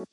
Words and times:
Hey 0.00 0.06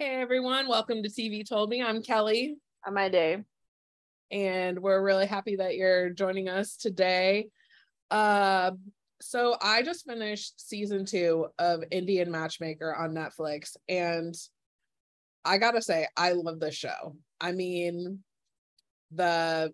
everyone, 0.00 0.66
welcome 0.66 1.04
to 1.04 1.08
TV 1.08 1.48
Told 1.48 1.70
Me. 1.70 1.80
I'm 1.80 2.02
Kelly. 2.02 2.56
My 2.90 3.08
day. 3.08 3.44
And 4.32 4.80
we're 4.80 5.00
really 5.00 5.26
happy 5.26 5.54
that 5.56 5.76
you're 5.76 6.10
joining 6.10 6.48
us 6.48 6.76
today. 6.76 7.50
Uh, 8.10 8.72
so 9.20 9.56
I 9.62 9.82
just 9.82 10.06
finished 10.06 10.68
season 10.68 11.04
two 11.04 11.46
of 11.56 11.84
Indian 11.92 12.32
Matchmaker 12.32 12.92
on 12.96 13.14
Netflix, 13.14 13.76
and 13.88 14.34
I 15.44 15.58
gotta 15.58 15.82
say, 15.82 16.08
I 16.16 16.32
love 16.32 16.58
this 16.58 16.74
show. 16.74 17.14
I 17.40 17.52
mean, 17.52 18.24
the 19.10 19.72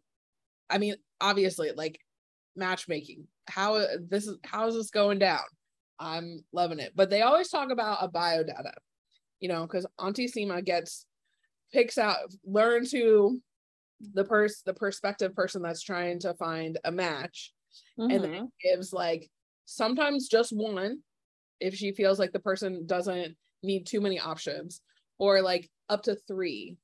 I 0.69 0.79
mean, 0.79 0.97
obviously, 1.20 1.73
like 1.73 2.01
matchmaking. 2.55 3.27
How 3.48 3.84
this 4.09 4.27
is 4.27 4.38
how 4.45 4.66
is 4.69 4.74
this 4.74 4.91
going 4.91 5.19
down? 5.19 5.45
I'm 5.98 6.45
loving 6.52 6.80
it. 6.80 6.92
But 6.95 7.11
they 7.11 7.23
always 7.23 7.48
talk 7.48 7.70
about 7.70 7.98
a 8.02 8.09
biodata 8.09 8.73
you 9.41 9.48
know, 9.48 9.62
because 9.62 9.87
Auntie 9.98 10.28
Sima 10.28 10.64
gets 10.64 11.06
picks 11.73 11.98
out 11.98 12.16
learns 12.45 12.92
who 12.92 13.41
the 14.14 14.25
person 14.25 14.62
the 14.66 14.75
perspective 14.75 15.34
person 15.34 15.62
that's 15.62 15.83
trying 15.83 16.19
to 16.20 16.34
find 16.34 16.78
a 16.84 16.92
match 16.92 17.53
mm-hmm. 17.98 18.11
and 18.11 18.25
then 18.25 18.53
gives 18.62 18.92
like 18.92 19.28
sometimes 19.64 20.28
just 20.28 20.55
one 20.55 20.98
if 21.61 21.75
she 21.75 21.92
feels 21.92 22.19
like 22.19 22.33
the 22.33 22.39
person 22.39 22.87
doesn't 22.87 23.37
need 23.62 23.84
too 23.87 24.00
many 24.00 24.20
options 24.20 24.80
or 25.19 25.41
like 25.41 25.69
up 25.89 26.03
to 26.03 26.14
three 26.28 26.77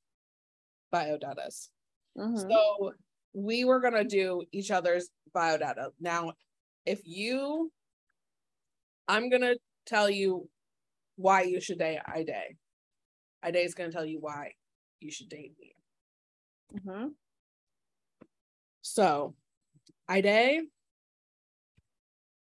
biodatas 0.92 1.68
mm-hmm. 2.18 2.36
so 2.36 2.92
we 3.34 3.64
were 3.64 3.80
going 3.80 3.94
to 3.94 4.04
do 4.04 4.42
each 4.52 4.70
other's 4.70 5.10
biodata 5.34 5.88
now 6.00 6.32
if 6.84 7.00
you 7.04 7.70
i'm 9.08 9.30
going 9.30 9.42
to 9.42 9.56
tell 9.86 10.08
you 10.08 10.48
why 11.16 11.42
you 11.42 11.60
should 11.60 11.78
date 11.78 12.00
Ade. 12.14 12.56
Ade 13.44 13.56
is 13.56 13.74
going 13.74 13.90
to 13.90 13.96
tell 13.96 14.04
you 14.04 14.20
why 14.20 14.52
you 15.00 15.10
should 15.10 15.28
date 15.28 15.52
me. 15.60 15.74
Mm-hmm. 16.78 17.08
So, 18.82 19.34
Ade, 20.10 20.62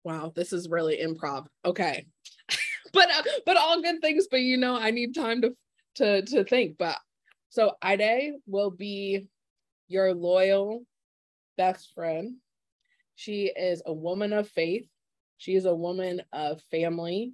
wow, 0.04 0.32
this 0.36 0.54
is 0.54 0.70
really 0.70 0.98
improv. 0.98 1.46
Okay, 1.66 2.06
but 2.94 3.10
uh, 3.12 3.24
but 3.46 3.58
all 3.58 3.82
good 3.82 4.02
things. 4.02 4.28
But 4.30 4.42
you 4.42 4.58
know, 4.58 4.76
I 4.76 4.92
need 4.92 5.14
time 5.14 5.42
to 5.42 5.52
to 5.96 6.22
to 6.24 6.44
think. 6.44 6.78
But 6.78 6.98
so 7.50 7.74
Ade 7.84 8.34
will 8.48 8.72
be 8.72 9.28
your 9.92 10.14
loyal 10.14 10.86
best 11.58 11.94
friend. 11.94 12.38
She 13.16 13.52
is 13.56 13.82
a 13.86 13.94
woman 13.94 14.34
of 14.34 14.48
faith. 14.48 14.88
She 15.38 15.56
is 15.56 15.66
a 15.66 15.76
woman 15.76 16.22
of 16.32 16.62
family. 16.72 17.34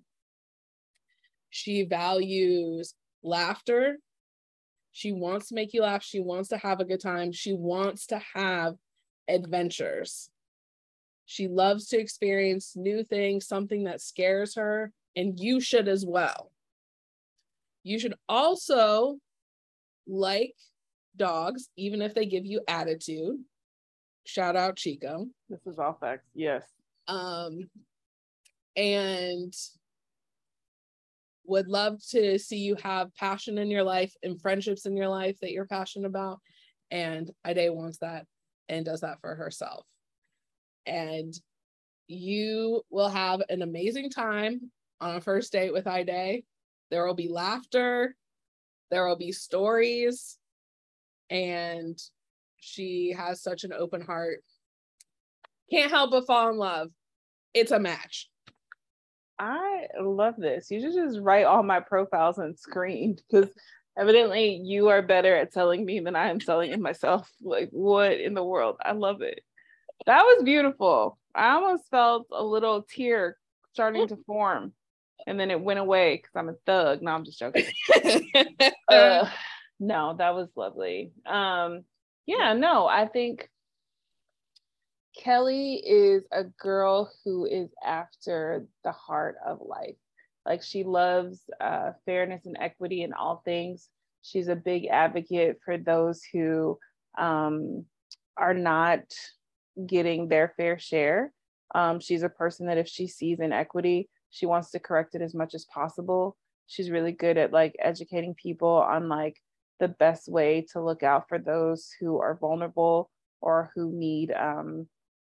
She 1.50 1.84
values 1.84 2.94
laughter. 3.24 3.98
She 4.92 5.12
wants 5.12 5.50
to 5.50 5.56
make 5.56 5.74
you 5.74 5.84
laugh. 5.84 6.04
She 6.04 6.20
wants 6.20 6.50
to 6.50 6.58
have 6.58 6.80
a 6.80 6.86
good 6.86 7.02
time. 7.02 7.32
She 7.32 7.54
wants 7.54 8.08
to 8.08 8.20
have 8.34 8.76
adventures. 9.28 10.30
She 11.26 11.48
loves 11.48 11.88
to 11.90 12.00
experience 12.00 12.74
new 12.76 13.04
things, 13.04 13.48
something 13.48 13.84
that 13.84 14.02
scares 14.02 14.56
her, 14.56 14.92
and 15.16 15.40
you 15.40 15.60
should 15.60 15.88
as 15.88 16.06
well. 16.06 16.52
You 17.84 18.00
should 18.00 18.16
also 18.28 19.18
like 20.08 20.56
dogs, 21.18 21.70
even 21.76 22.02
if 22.02 22.14
they 22.14 22.26
give 22.26 22.46
you 22.46 22.62
attitude. 22.68 23.38
Shout 24.26 24.56
out 24.56 24.76
Chico. 24.76 25.28
This 25.50 25.66
is 25.66 25.80
all 25.80 25.98
facts. 26.00 26.28
Yes. 26.34 26.64
Um, 27.08 27.70
and 28.76 29.54
would 31.46 31.68
love 31.68 32.00
to 32.10 32.38
see 32.38 32.58
you 32.58 32.76
have 32.84 33.16
passion 33.16 33.58
in 33.58 33.72
your 33.72 33.84
life 33.84 34.14
and 34.22 34.40
friendships 34.42 34.86
in 34.86 34.98
your 34.98 35.08
life 35.08 35.38
that 35.42 35.52
you're 35.52 35.66
passionate 35.66 36.08
about. 36.08 36.40
And 36.92 37.32
Ade 37.46 37.74
wants 37.74 38.00
that 38.00 38.26
and 38.70 38.86
does 38.86 39.02
that 39.02 39.20
for 39.22 39.34
herself. 39.34 39.86
And 40.86 41.34
you 42.08 42.82
will 42.90 43.10
have 43.10 43.42
an 43.50 43.62
amazing 43.62 44.10
time 44.10 44.72
on 45.00 45.16
a 45.16 45.22
first 45.22 45.52
date 45.52 45.74
with 45.74 45.88
Ade. 45.88 46.44
There 46.92 47.06
will 47.06 47.16
be 47.16 47.30
laughter, 47.30 48.16
there 48.92 49.08
will 49.08 49.18
be 49.18 49.32
stories, 49.32 50.37
and 51.30 52.00
she 52.60 53.14
has 53.18 53.42
such 53.42 53.64
an 53.64 53.74
open 53.74 54.02
heart. 54.02 54.44
Can't 55.72 55.92
help 55.92 56.12
but 56.12 56.26
fall 56.26 56.50
in 56.50 56.58
love. 56.58 56.90
It's 57.54 57.72
a 57.72 57.80
match. 57.80 58.30
I 59.40 59.88
love 60.02 60.36
this. 60.38 60.72
You 60.72 60.82
should 60.82 60.94
just 60.94 61.20
write 61.20 61.46
all 61.46 61.64
my 61.64 61.80
profiles 61.80 62.40
on 62.40 62.56
screen 62.56 63.18
because 63.18 63.50
evidently 63.98 64.62
you 64.64 64.88
are 64.88 65.02
better 65.02 65.36
at 65.36 65.54
telling 65.54 65.86
me 65.86 66.00
than 66.00 66.16
I 66.16 66.30
am 66.30 66.40
telling 66.40 66.72
it 66.72 66.80
myself. 66.80 67.30
Like, 67.42 67.70
what 67.72 68.20
in 68.20 68.34
the 68.34 68.44
world? 68.44 68.78
I 68.84 68.94
love 68.94 69.22
it. 69.22 69.42
That 70.06 70.24
was 70.24 70.44
beautiful. 70.44 71.18
I 71.36 71.50
almost 71.50 71.90
felt 71.90 72.28
a 72.32 72.44
little 72.44 72.84
tear 72.84 73.38
starting 73.74 74.08
to 74.08 74.18
form 74.26 74.74
and 75.28 75.40
then 75.40 75.52
it 75.52 75.60
went 75.60 75.80
away 75.80 76.16
because 76.16 76.32
I'm 76.36 76.50
a 76.50 76.54
thug. 76.66 77.02
No, 77.02 77.12
I'm 77.12 77.26
just 77.26 77.40
joking. 77.40 77.66
uh, 78.88 79.30
no, 79.80 80.16
that 80.18 80.34
was 80.34 80.50
lovely. 80.56 81.12
Um, 81.26 81.84
yeah, 82.26 82.54
no, 82.54 82.88
I 82.88 83.08
think 83.08 83.50
Kelly 85.18 85.76
is 85.76 86.24
a 86.32 86.44
girl 86.44 87.12
who 87.24 87.46
is 87.46 87.70
after 87.86 88.66
the 88.84 88.92
heart 88.92 89.38
of 89.46 89.60
life. 89.62 89.96
Like 90.46 90.64
she 90.64 90.84
loves 90.84 91.42
uh, 91.60 91.92
fairness 92.06 92.46
and 92.46 92.58
equity 92.60 93.04
in 93.04 93.14
all 93.14 93.42
things. 93.44 93.90
She's 94.22 94.48
a 94.48 94.56
big 94.56 94.88
advocate 94.88 95.60
for 95.64 95.78
those 95.78 96.22
who 96.32 96.78
um, 97.18 97.86
are 98.38 98.54
not 98.54 99.02
getting 99.86 100.28
their 100.28 100.54
fair 100.58 100.80
share. 100.80 101.34
Um, 101.76 102.00
she's 102.00 102.24
a 102.24 102.30
person 102.30 102.68
that 102.68 102.78
if 102.78 102.88
she 102.88 103.08
sees 103.08 103.40
inequity, 103.40 104.10
she 104.30 104.46
wants 104.46 104.72
to 104.72 104.80
correct 104.80 105.16
it 105.16 105.22
as 105.22 105.34
much 105.34 105.54
as 105.54 105.66
possible. 105.66 106.38
She's 106.68 106.92
really 106.92 107.12
good 107.12 107.38
at 107.38 107.52
like 107.52 107.76
educating 107.80 108.34
people 108.34 108.70
on 108.70 109.10
like 109.10 109.38
the 109.80 109.88
best 109.88 110.28
way 110.28 110.66
to 110.72 110.82
look 110.82 111.04
out 111.04 111.30
for 111.30 111.38
those 111.38 111.92
who 112.00 112.20
are 112.20 112.36
vulnerable 112.36 113.10
or 113.42 113.72
who 113.76 113.92
need 113.92 114.32
um, 114.32 114.88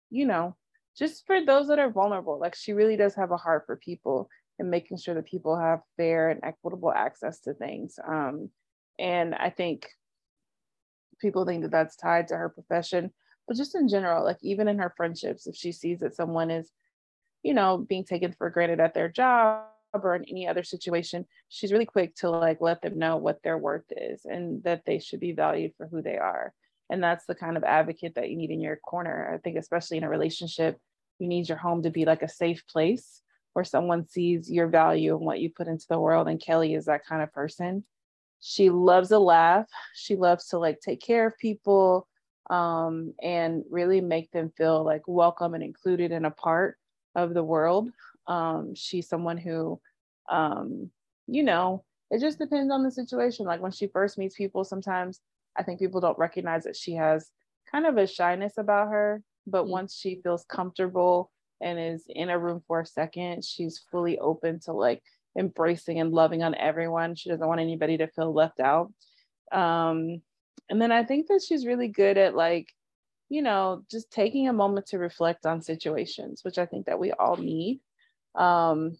you 0.09 0.25
know, 0.25 0.55
just 0.97 1.25
for 1.25 1.43
those 1.43 1.67
that 1.67 1.79
are 1.79 1.91
vulnerable. 1.91 2.39
Like 2.39 2.55
she 2.55 2.73
really 2.73 2.97
does 2.97 3.15
have 3.15 3.31
a 3.31 3.37
heart 3.37 3.63
for 3.65 3.75
people 3.77 4.29
and 4.57 4.69
making 4.69 4.97
sure 4.97 5.15
that 5.15 5.25
people 5.25 5.57
have 5.57 5.81
fair 5.97 6.29
and 6.29 6.41
equitable 6.43 6.91
access 6.91 7.39
to 7.41 7.53
things. 7.53 7.97
Um, 8.05 8.49
and 8.97 9.33
I 9.35 9.49
think 9.49 9.87
people 11.19 11.45
think 11.45 11.63
that 11.63 11.71
that's 11.71 11.95
tied 11.95 12.27
to 12.29 12.37
her 12.37 12.49
profession, 12.49 13.11
but 13.47 13.55
just 13.55 13.75
in 13.75 13.87
general, 13.87 14.23
like 14.23 14.39
even 14.41 14.67
in 14.67 14.79
her 14.79 14.93
friendships, 14.97 15.47
if 15.47 15.55
she 15.55 15.71
sees 15.71 15.99
that 15.99 16.15
someone 16.15 16.51
is, 16.51 16.71
you 17.43 17.53
know, 17.53 17.77
being 17.77 18.03
taken 18.03 18.33
for 18.33 18.49
granted 18.49 18.79
at 18.79 18.93
their 18.93 19.09
job 19.09 19.63
or 19.93 20.15
in 20.15 20.25
any 20.25 20.47
other 20.47 20.63
situation, 20.63 21.25
she's 21.47 21.71
really 21.71 21.85
quick 21.85 22.15
to 22.15 22.29
like 22.29 22.61
let 22.61 22.81
them 22.81 22.97
know 22.97 23.17
what 23.17 23.41
their 23.43 23.57
worth 23.57 23.91
is 23.95 24.21
and 24.25 24.63
that 24.63 24.83
they 24.85 24.99
should 24.99 25.19
be 25.19 25.31
valued 25.31 25.73
for 25.77 25.87
who 25.87 26.01
they 26.01 26.17
are. 26.17 26.53
And 26.89 27.03
that's 27.03 27.25
the 27.25 27.35
kind 27.35 27.57
of 27.57 27.63
advocate 27.63 28.15
that 28.15 28.29
you 28.29 28.37
need 28.37 28.51
in 28.51 28.61
your 28.61 28.77
corner. 28.77 29.31
I 29.33 29.37
think 29.37 29.57
especially 29.57 29.97
in 29.97 30.03
a 30.03 30.09
relationship 30.09 30.77
you 31.19 31.27
need 31.27 31.49
your 31.49 31.57
home 31.57 31.83
to 31.83 31.89
be 31.89 32.05
like 32.05 32.23
a 32.23 32.29
safe 32.29 32.65
place 32.67 33.21
where 33.53 33.65
someone 33.65 34.07
sees 34.07 34.49
your 34.49 34.67
value 34.67 35.15
and 35.15 35.25
what 35.25 35.39
you 35.39 35.49
put 35.49 35.67
into 35.67 35.85
the 35.89 35.99
world. 35.99 36.27
And 36.27 36.39
kelly 36.39 36.75
is 36.75 36.85
that 36.85 37.05
kind 37.05 37.21
of 37.21 37.33
person. 37.33 37.83
She 38.39 38.69
loves 38.69 39.11
a 39.11 39.19
laugh. 39.19 39.67
She 39.93 40.15
loves 40.15 40.47
to 40.47 40.59
like 40.59 40.79
take 40.79 41.01
care 41.01 41.27
of 41.27 41.37
people 41.37 42.07
um, 42.49 43.13
and 43.21 43.63
really 43.69 44.01
make 44.01 44.31
them 44.31 44.51
feel 44.55 44.83
like 44.83 45.01
welcome 45.07 45.53
and 45.53 45.63
included 45.63 46.11
and 46.11 46.25
a 46.25 46.31
part 46.31 46.77
of 47.15 47.33
the 47.33 47.43
world 47.43 47.89
um, 48.29 48.73
she's 48.75 49.09
someone 49.09 49.37
who 49.37 49.81
um, 50.29 50.89
you 51.27 51.43
know 51.43 51.83
it 52.11 52.21
just 52.21 52.39
depends 52.39 52.71
on 52.71 52.83
the 52.83 52.91
situation 52.91 53.45
like 53.45 53.61
when 53.61 53.71
she 53.71 53.87
first 53.87 54.17
meets 54.17 54.35
people 54.35 54.63
sometimes 54.63 55.19
I 55.59 55.63
think 55.63 55.79
people 55.79 56.01
don't 56.01 56.17
recognize 56.17 56.63
that 56.63 56.77
she 56.77 56.93
has 56.93 57.29
kind 57.71 57.85
of 57.85 57.97
a 57.97 58.07
shyness 58.07 58.53
about 58.57 58.89
her, 58.89 59.21
but 59.45 59.63
mm-hmm. 59.63 59.71
once 59.71 59.95
she 59.95 60.21
feels 60.23 60.45
comfortable 60.45 61.31
and 61.61 61.79
is 61.79 62.05
in 62.07 62.29
a 62.29 62.39
room 62.39 62.63
for 62.67 62.79
a 62.81 62.85
second, 62.85 63.43
she's 63.43 63.83
fully 63.91 64.17
open 64.19 64.59
to 64.61 64.71
like 64.71 65.03
embracing 65.37 65.99
and 65.99 66.13
loving 66.13 66.41
on 66.43 66.55
everyone. 66.55 67.15
She 67.15 67.29
doesn't 67.29 67.47
want 67.47 67.59
anybody 67.59 67.97
to 67.97 68.07
feel 68.07 68.33
left 68.33 68.59
out. 68.59 68.91
Um, 69.51 70.21
and 70.69 70.81
then 70.81 70.91
I 70.91 71.03
think 71.03 71.27
that 71.27 71.41
she's 71.45 71.65
really 71.65 71.87
good 71.87 72.17
at 72.17 72.35
like, 72.35 72.67
you 73.27 73.41
know, 73.41 73.83
just 73.91 74.11
taking 74.11 74.47
a 74.47 74.53
moment 74.53 74.87
to 74.87 74.97
reflect 74.97 75.45
on 75.45 75.61
situations, 75.61 76.43
which 76.43 76.57
I 76.57 76.65
think 76.65 76.85
that 76.85 76.99
we 76.99 77.11
all 77.11 77.35
need. 77.35 77.81
Um, 78.39 78.97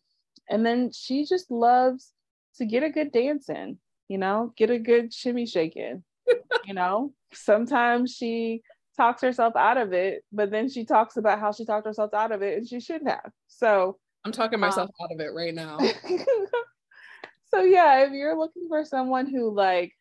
and 0.49 0.65
then 0.65 0.91
she 0.91 1.25
just 1.25 1.49
loves 1.49 2.11
to 2.57 2.65
get 2.65 2.83
a 2.83 2.89
good 2.89 3.11
dance 3.11 3.49
in, 3.49 3.77
you 4.07 4.17
know, 4.17 4.53
get 4.57 4.69
a 4.69 4.77
good 4.77 5.13
shimmy 5.13 5.45
shake 5.45 5.75
in 5.75 6.03
you 6.65 6.73
know 6.73 7.13
sometimes 7.33 8.15
she 8.15 8.61
talks 8.97 9.21
herself 9.21 9.55
out 9.55 9.77
of 9.77 9.93
it, 9.93 10.25
but 10.31 10.51
then 10.51 10.69
she 10.69 10.83
talks 10.83 11.15
about 11.15 11.39
how 11.39 11.51
she 11.53 11.65
talked 11.65 11.87
herself 11.87 12.13
out 12.13 12.31
of 12.31 12.41
it 12.41 12.57
and 12.57 12.67
she 12.67 12.79
shouldn't 12.79 13.09
have. 13.09 13.31
So 13.47 13.97
I'm 14.25 14.31
talking 14.31 14.59
myself 14.59 14.89
um, 14.99 15.05
out 15.05 15.13
of 15.13 15.21
it 15.21 15.33
right 15.33 15.53
now. 15.53 15.77
so 17.51 17.61
yeah, 17.61 18.03
if 18.03 18.11
you're 18.11 18.37
looking 18.37 18.67
for 18.67 18.83
someone 18.83 19.27
who 19.27 19.53
like 19.53 19.93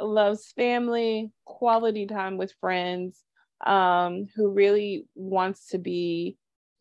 loves 0.00 0.52
family, 0.52 1.32
quality 1.44 2.06
time 2.06 2.36
with 2.36 2.52
friends, 2.60 3.20
um, 3.64 4.28
who 4.36 4.50
really 4.52 5.06
wants 5.16 5.68
to 5.70 5.78
be, 5.78 6.36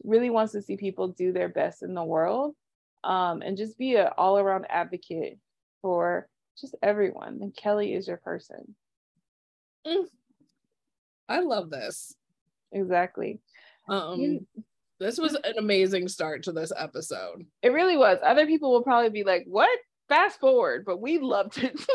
really 0.05 0.29
wants 0.29 0.53
to 0.53 0.61
see 0.61 0.77
people 0.77 1.09
do 1.09 1.31
their 1.31 1.49
best 1.49 1.83
in 1.83 1.93
the 1.93 2.03
world, 2.03 2.55
um, 3.03 3.41
and 3.41 3.57
just 3.57 3.77
be 3.77 3.95
an 3.95 4.09
all 4.17 4.37
around 4.37 4.65
advocate 4.69 5.37
for 5.81 6.27
just 6.59 6.75
everyone, 6.81 7.39
And 7.41 7.55
Kelly 7.55 7.93
is 7.93 8.07
your 8.07 8.17
person. 8.17 8.75
Mm. 9.85 10.05
I 11.27 11.39
love 11.41 11.69
this. 11.69 12.15
Exactly. 12.71 13.39
Um, 13.87 14.19
you, 14.19 14.47
this 14.99 15.17
was 15.17 15.35
an 15.35 15.53
amazing 15.57 16.07
start 16.07 16.43
to 16.43 16.51
this 16.51 16.71
episode. 16.75 17.45
It 17.61 17.69
really 17.69 17.97
was. 17.97 18.17
Other 18.23 18.45
people 18.45 18.71
will 18.71 18.83
probably 18.83 19.09
be 19.09 19.23
like, 19.23 19.43
"What?" 19.45 19.69
Fast 20.07 20.39
forward, 20.39 20.85
but 20.85 21.01
we 21.01 21.17
loved 21.19 21.57
it. 21.57 21.75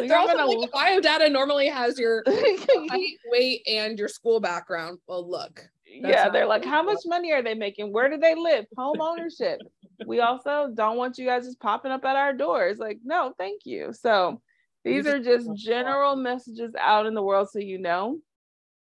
They're 0.00 0.16
also 0.16 0.36
gonna... 0.36 0.50
like, 0.50 0.70
bio 0.70 1.00
data 1.00 1.28
normally 1.28 1.68
has 1.68 1.98
your 1.98 2.22
height, 2.28 3.16
weight, 3.26 3.62
and 3.66 3.98
your 3.98 4.08
school 4.08 4.40
background. 4.40 4.98
Well, 5.06 5.28
look. 5.28 5.62
Yeah, 5.92 6.28
they're 6.28 6.46
like, 6.46 6.64
how 6.64 6.82
much 6.82 7.00
money 7.06 7.32
are 7.32 7.42
they 7.42 7.54
making? 7.54 7.92
Where 7.92 8.08
do 8.08 8.16
they 8.16 8.34
live? 8.34 8.66
Home 8.76 9.00
ownership. 9.00 9.60
we 10.06 10.20
also 10.20 10.70
don't 10.74 10.96
want 10.96 11.18
you 11.18 11.26
guys 11.26 11.44
just 11.44 11.60
popping 11.60 11.92
up 11.92 12.04
at 12.04 12.16
our 12.16 12.32
doors. 12.32 12.78
Like, 12.78 12.98
no, 13.04 13.34
thank 13.38 13.62
you. 13.64 13.92
So 13.92 14.40
these 14.84 15.06
are 15.06 15.18
just 15.18 15.48
general 15.56 16.16
messages 16.16 16.72
out 16.78 17.06
in 17.06 17.14
the 17.14 17.22
world 17.22 17.48
so 17.50 17.58
you 17.58 17.78
know. 17.78 18.18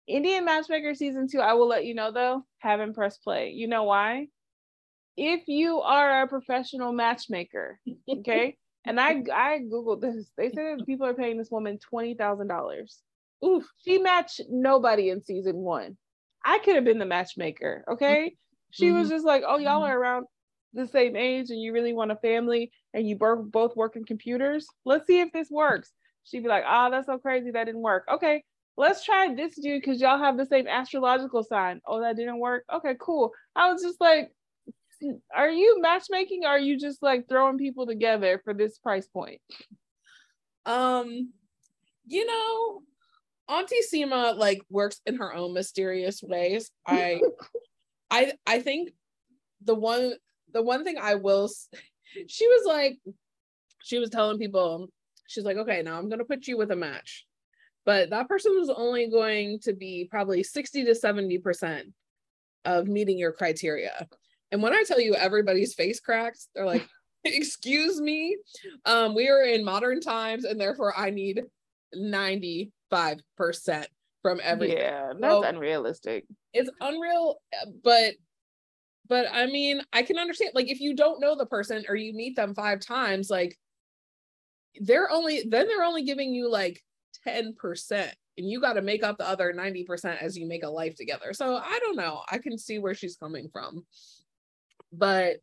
Indian 0.07 0.45
Matchmaker 0.45 0.93
season 0.95 1.27
two, 1.27 1.39
I 1.39 1.53
will 1.53 1.67
let 1.67 1.85
you 1.85 1.93
know 1.93 2.11
though, 2.11 2.45
haven't 2.59 2.93
pressed 2.93 3.23
play. 3.23 3.51
You 3.51 3.67
know 3.67 3.83
why? 3.83 4.27
If 5.17 5.47
you 5.47 5.81
are 5.81 6.21
a 6.21 6.27
professional 6.27 6.93
matchmaker, 6.93 7.79
okay, 8.07 8.55
and 8.85 9.01
I 9.01 9.23
I 9.33 9.59
googled 9.59 10.01
this. 10.01 10.29
They 10.37 10.49
said 10.49 10.79
that 10.79 10.85
people 10.85 11.07
are 11.07 11.13
paying 11.13 11.37
this 11.37 11.51
woman 11.51 11.79
twenty 11.79 12.13
thousand 12.13 12.47
dollars. 12.47 13.01
Oof, 13.43 13.65
she 13.83 13.97
matched 13.97 14.41
nobody 14.49 15.09
in 15.09 15.23
season 15.23 15.57
one. 15.57 15.97
I 16.47 16.59
could 16.59 16.75
have 16.75 16.85
been 16.85 16.97
the 16.97 17.05
matchmaker. 17.05 17.83
Okay, 17.91 18.35
she 18.71 18.87
mm-hmm. 18.87 18.99
was 18.99 19.09
just 19.09 19.25
like, 19.25 19.43
"Oh, 19.45 19.57
y'all 19.57 19.83
are 19.83 19.99
around 19.99 20.27
the 20.73 20.87
same 20.87 21.17
age, 21.17 21.49
and 21.49 21.61
you 21.61 21.73
really 21.73 21.93
want 21.93 22.11
a 22.11 22.15
family, 22.15 22.71
and 22.93 23.07
you 23.07 23.17
both 23.17 23.51
both 23.51 23.75
work 23.75 23.97
in 23.97 24.05
computers. 24.05 24.65
Let's 24.85 25.07
see 25.07 25.19
if 25.19 25.31
this 25.33 25.51
works." 25.51 25.91
She'd 26.23 26.43
be 26.43 26.49
like, 26.49 26.63
"Oh, 26.65 26.89
that's 26.89 27.07
so 27.07 27.17
crazy. 27.17 27.51
That 27.51 27.65
didn't 27.65 27.81
work. 27.81 28.05
Okay, 28.09 28.43
let's 28.77 29.03
try 29.03 29.33
this 29.35 29.55
dude 29.55 29.81
because 29.81 29.99
y'all 29.99 30.19
have 30.19 30.37
the 30.37 30.45
same 30.45 30.67
astrological 30.67 31.43
sign. 31.43 31.81
Oh, 31.85 31.99
that 31.99 32.15
didn't 32.15 32.39
work. 32.39 32.63
Okay, 32.73 32.95
cool. 32.99 33.33
I 33.55 33.71
was 33.71 33.81
just 33.81 33.99
like, 33.99 34.31
are 35.35 35.49
you 35.49 35.81
matchmaking 35.81 36.45
or 36.45 36.49
are 36.49 36.59
you 36.59 36.79
just 36.79 37.03
like 37.03 37.27
throwing 37.27 37.57
people 37.57 37.85
together 37.85 38.39
for 38.45 38.53
this 38.53 38.77
price 38.77 39.07
point? 39.07 39.41
Um, 40.65 41.33
you 42.05 42.25
know, 42.25 42.83
Auntie 43.49 43.75
Sima 43.93 44.35
like 44.37 44.61
works 44.69 45.01
in 45.05 45.17
her 45.17 45.33
own 45.33 45.53
mysterious 45.53 46.21
ways. 46.21 46.71
I 46.87 47.21
I 48.09 48.33
I 48.45 48.59
think 48.59 48.91
the 49.63 49.75
one 49.75 50.13
the 50.53 50.61
one 50.61 50.83
thing 50.83 50.97
I 50.99 51.15
will 51.15 51.49
she 52.27 52.47
was 52.47 52.65
like 52.65 52.97
she 53.83 53.99
was 53.99 54.09
telling 54.09 54.37
people 54.37 54.87
she's 55.27 55.43
like 55.43 55.57
okay 55.57 55.81
now 55.81 55.97
I'm 55.97 56.09
going 56.09 56.19
to 56.19 56.25
put 56.25 56.47
you 56.47 56.57
with 56.57 56.71
a 56.71 56.75
match. 56.75 57.25
But 57.85 58.09
that 58.09 58.27
person 58.27 58.53
was 58.59 58.69
only 58.69 59.09
going 59.09 59.59
to 59.61 59.71
be 59.71 60.09
probably 60.11 60.43
60 60.43 60.83
to 60.83 60.91
70% 60.91 61.83
of 62.65 62.85
meeting 62.85 63.17
your 63.17 63.31
criteria. 63.31 64.09
And 64.51 64.61
when 64.61 64.73
I 64.73 64.83
tell 64.83 64.99
you 64.99 65.15
everybody's 65.15 65.73
face 65.73 66.01
cracks, 66.01 66.49
they're 66.53 66.65
like, 66.65 66.85
excuse 67.23 68.01
me. 68.01 68.37
Um, 68.85 69.15
we 69.15 69.29
are 69.29 69.41
in 69.41 69.63
modern 69.63 70.01
times, 70.01 70.43
and 70.43 70.59
therefore 70.59 70.93
I 70.97 71.11
need 71.11 71.43
95% 71.95 72.69
from 74.21 74.39
everything. 74.43 74.77
Yeah, 74.77 75.13
that's 75.19 75.33
so 75.33 75.43
unrealistic. 75.43 76.25
It's 76.53 76.69
unreal, 76.81 77.37
but 77.83 78.15
but 79.07 79.27
I 79.31 79.45
mean, 79.45 79.81
I 79.93 80.03
can 80.03 80.17
understand 80.17 80.51
like 80.53 80.69
if 80.69 80.81
you 80.81 80.95
don't 80.95 81.21
know 81.21 81.35
the 81.35 81.45
person 81.45 81.85
or 81.87 81.95
you 81.95 82.13
meet 82.13 82.35
them 82.35 82.53
five 82.53 82.79
times, 82.79 83.29
like 83.29 83.57
they're 84.81 85.09
only 85.09 85.43
then 85.47 85.67
they're 85.67 85.83
only 85.83 86.03
giving 86.03 86.33
you 86.33 86.49
like 86.51 86.81
10% 87.27 87.55
and 87.91 88.49
you 88.49 88.61
got 88.61 88.73
to 88.73 88.81
make 88.81 89.03
up 89.03 89.17
the 89.17 89.27
other 89.27 89.51
90% 89.51 90.21
as 90.21 90.37
you 90.37 90.47
make 90.47 90.63
a 90.63 90.69
life 90.69 90.95
together. 90.95 91.33
So 91.33 91.55
I 91.55 91.79
don't 91.79 91.95
know. 91.95 92.21
I 92.29 92.37
can 92.37 92.57
see 92.57 92.77
where 92.79 92.93
she's 92.93 93.17
coming 93.17 93.49
from 93.51 93.85
but 94.91 95.37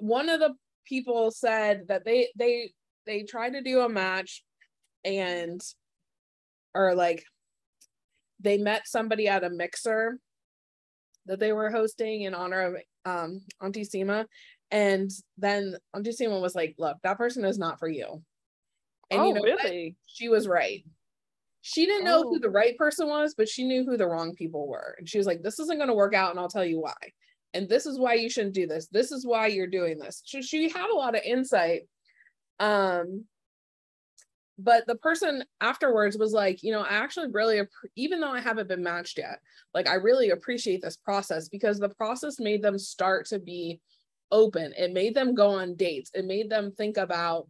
one 0.00 0.28
of 0.28 0.40
the 0.40 0.54
people 0.86 1.30
said 1.30 1.82
that 1.88 2.04
they 2.04 2.28
they 2.36 2.72
they 3.06 3.22
tried 3.22 3.50
to 3.50 3.62
do 3.62 3.80
a 3.80 3.88
match 3.88 4.44
and 5.04 5.60
or 6.74 6.94
like 6.94 7.24
they 8.40 8.58
met 8.58 8.86
somebody 8.86 9.28
at 9.28 9.44
a 9.44 9.50
mixer 9.50 10.18
that 11.26 11.38
they 11.38 11.52
were 11.52 11.70
hosting 11.70 12.22
in 12.22 12.34
honor 12.34 12.60
of 12.62 12.76
um 13.04 13.40
Auntie 13.60 13.84
Sima. 13.84 14.26
And 14.70 15.10
then 15.36 15.76
Auntie 15.94 16.12
Sima 16.12 16.40
was 16.40 16.54
like, 16.54 16.74
look, 16.78 16.96
that 17.02 17.18
person 17.18 17.44
is 17.44 17.58
not 17.58 17.78
for 17.78 17.88
you. 17.88 18.22
And 19.10 19.20
oh, 19.20 19.26
you 19.26 19.34
know 19.34 19.42
really? 19.42 19.96
She 20.06 20.28
was 20.28 20.48
right. 20.48 20.82
She 21.60 21.84
didn't 21.84 22.04
know 22.04 22.24
oh. 22.24 22.30
who 22.30 22.40
the 22.40 22.50
right 22.50 22.76
person 22.76 23.08
was, 23.08 23.34
but 23.36 23.48
she 23.48 23.64
knew 23.64 23.84
who 23.84 23.96
the 23.96 24.08
wrong 24.08 24.34
people 24.34 24.66
were. 24.66 24.96
And 24.98 25.08
she 25.08 25.18
was 25.18 25.26
like, 25.26 25.42
this 25.42 25.60
isn't 25.60 25.76
going 25.76 25.88
to 25.88 25.94
work 25.94 26.14
out, 26.14 26.30
and 26.30 26.40
I'll 26.40 26.48
tell 26.48 26.64
you 26.64 26.80
why 26.80 26.94
and 27.54 27.68
this 27.68 27.86
is 27.86 27.98
why 27.98 28.14
you 28.14 28.28
shouldn't 28.28 28.54
do 28.54 28.66
this 28.66 28.88
this 28.88 29.12
is 29.12 29.26
why 29.26 29.46
you're 29.46 29.66
doing 29.66 29.98
this 29.98 30.22
she, 30.24 30.42
she 30.42 30.68
had 30.68 30.90
a 30.90 30.96
lot 30.96 31.14
of 31.14 31.22
insight 31.22 31.82
um 32.60 33.24
but 34.58 34.86
the 34.86 34.96
person 34.96 35.44
afterwards 35.60 36.18
was 36.18 36.32
like 36.32 36.62
you 36.62 36.72
know 36.72 36.82
i 36.82 36.90
actually 36.90 37.28
really 37.30 37.60
even 37.96 38.20
though 38.20 38.30
i 38.30 38.40
haven't 38.40 38.68
been 38.68 38.82
matched 38.82 39.18
yet 39.18 39.38
like 39.74 39.88
i 39.88 39.94
really 39.94 40.30
appreciate 40.30 40.82
this 40.82 40.96
process 40.96 41.48
because 41.48 41.78
the 41.78 41.88
process 41.88 42.38
made 42.38 42.62
them 42.62 42.78
start 42.78 43.26
to 43.26 43.38
be 43.38 43.80
open 44.30 44.72
it 44.76 44.92
made 44.92 45.14
them 45.14 45.34
go 45.34 45.50
on 45.50 45.74
dates 45.74 46.10
it 46.14 46.24
made 46.24 46.50
them 46.50 46.72
think 46.72 46.96
about 46.96 47.48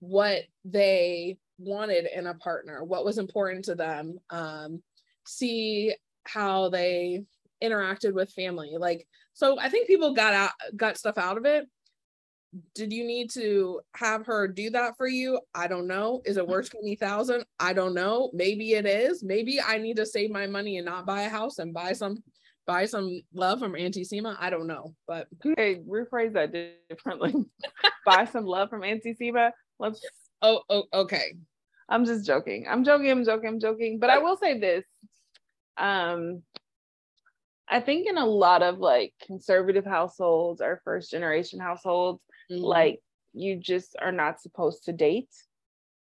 what 0.00 0.42
they 0.64 1.36
wanted 1.58 2.06
in 2.14 2.26
a 2.26 2.34
partner 2.34 2.84
what 2.84 3.04
was 3.04 3.18
important 3.18 3.64
to 3.64 3.74
them 3.74 4.18
um 4.30 4.82
see 5.26 5.94
how 6.24 6.68
they 6.68 7.22
interacted 7.62 8.12
with 8.12 8.32
family 8.32 8.76
like 8.78 9.06
so 9.34 9.58
I 9.58 9.68
think 9.68 9.88
people 9.88 10.14
got 10.14 10.32
out 10.32 10.52
got 10.76 10.96
stuff 10.96 11.18
out 11.18 11.36
of 11.36 11.44
it. 11.44 11.68
Did 12.74 12.92
you 12.92 13.04
need 13.04 13.30
to 13.32 13.80
have 13.96 14.26
her 14.26 14.46
do 14.46 14.70
that 14.70 14.96
for 14.96 15.06
you? 15.06 15.40
I 15.54 15.66
don't 15.66 15.86
know. 15.86 16.22
Is 16.24 16.36
it 16.36 16.46
worth 16.46 16.70
20,000? 16.70 17.44
I 17.58 17.72
don't 17.72 17.94
know. 17.94 18.30
Maybe 18.32 18.74
it 18.74 18.86
is. 18.86 19.24
Maybe 19.24 19.60
I 19.60 19.78
need 19.78 19.96
to 19.96 20.06
save 20.06 20.30
my 20.30 20.46
money 20.46 20.78
and 20.78 20.86
not 20.86 21.06
buy 21.06 21.22
a 21.22 21.28
house 21.28 21.58
and 21.58 21.74
buy 21.74 21.92
some 21.92 22.22
buy 22.66 22.86
some 22.86 23.20
love 23.34 23.58
from 23.58 23.76
Auntie 23.76 24.04
Sima. 24.04 24.36
I 24.38 24.50
don't 24.50 24.66
know. 24.66 24.94
But 25.06 25.28
hey, 25.56 25.80
rephrase 25.86 26.32
that 26.34 26.54
differently. 26.88 27.34
buy 28.06 28.24
some 28.24 28.44
love 28.44 28.70
from 28.70 28.84
Auntie 28.84 29.16
Sima. 29.20 29.50
Let's 29.78 30.00
Oh, 30.44 30.62
oh, 30.68 30.84
okay. 30.92 31.34
I'm 31.88 32.04
just 32.04 32.26
joking. 32.26 32.66
I'm 32.68 32.84
joking. 32.84 33.10
I'm 33.10 33.24
joking. 33.24 33.48
I'm 33.48 33.60
joking. 33.60 33.98
But 33.98 34.10
I 34.10 34.18
will 34.18 34.36
say 34.36 34.58
this. 34.58 34.84
Um, 35.78 36.42
I 37.66 37.80
think 37.80 38.06
in 38.06 38.18
a 38.18 38.26
lot 38.26 38.62
of 38.62 38.78
like 38.78 39.14
conservative 39.26 39.86
households 39.86 40.60
or 40.60 40.82
first 40.84 41.10
generation 41.10 41.60
households, 41.60 42.20
mm-hmm. 42.50 42.62
like 42.62 43.00
you 43.32 43.56
just 43.56 43.96
are 44.00 44.12
not 44.12 44.40
supposed 44.40 44.84
to 44.84 44.92
date. 44.92 45.30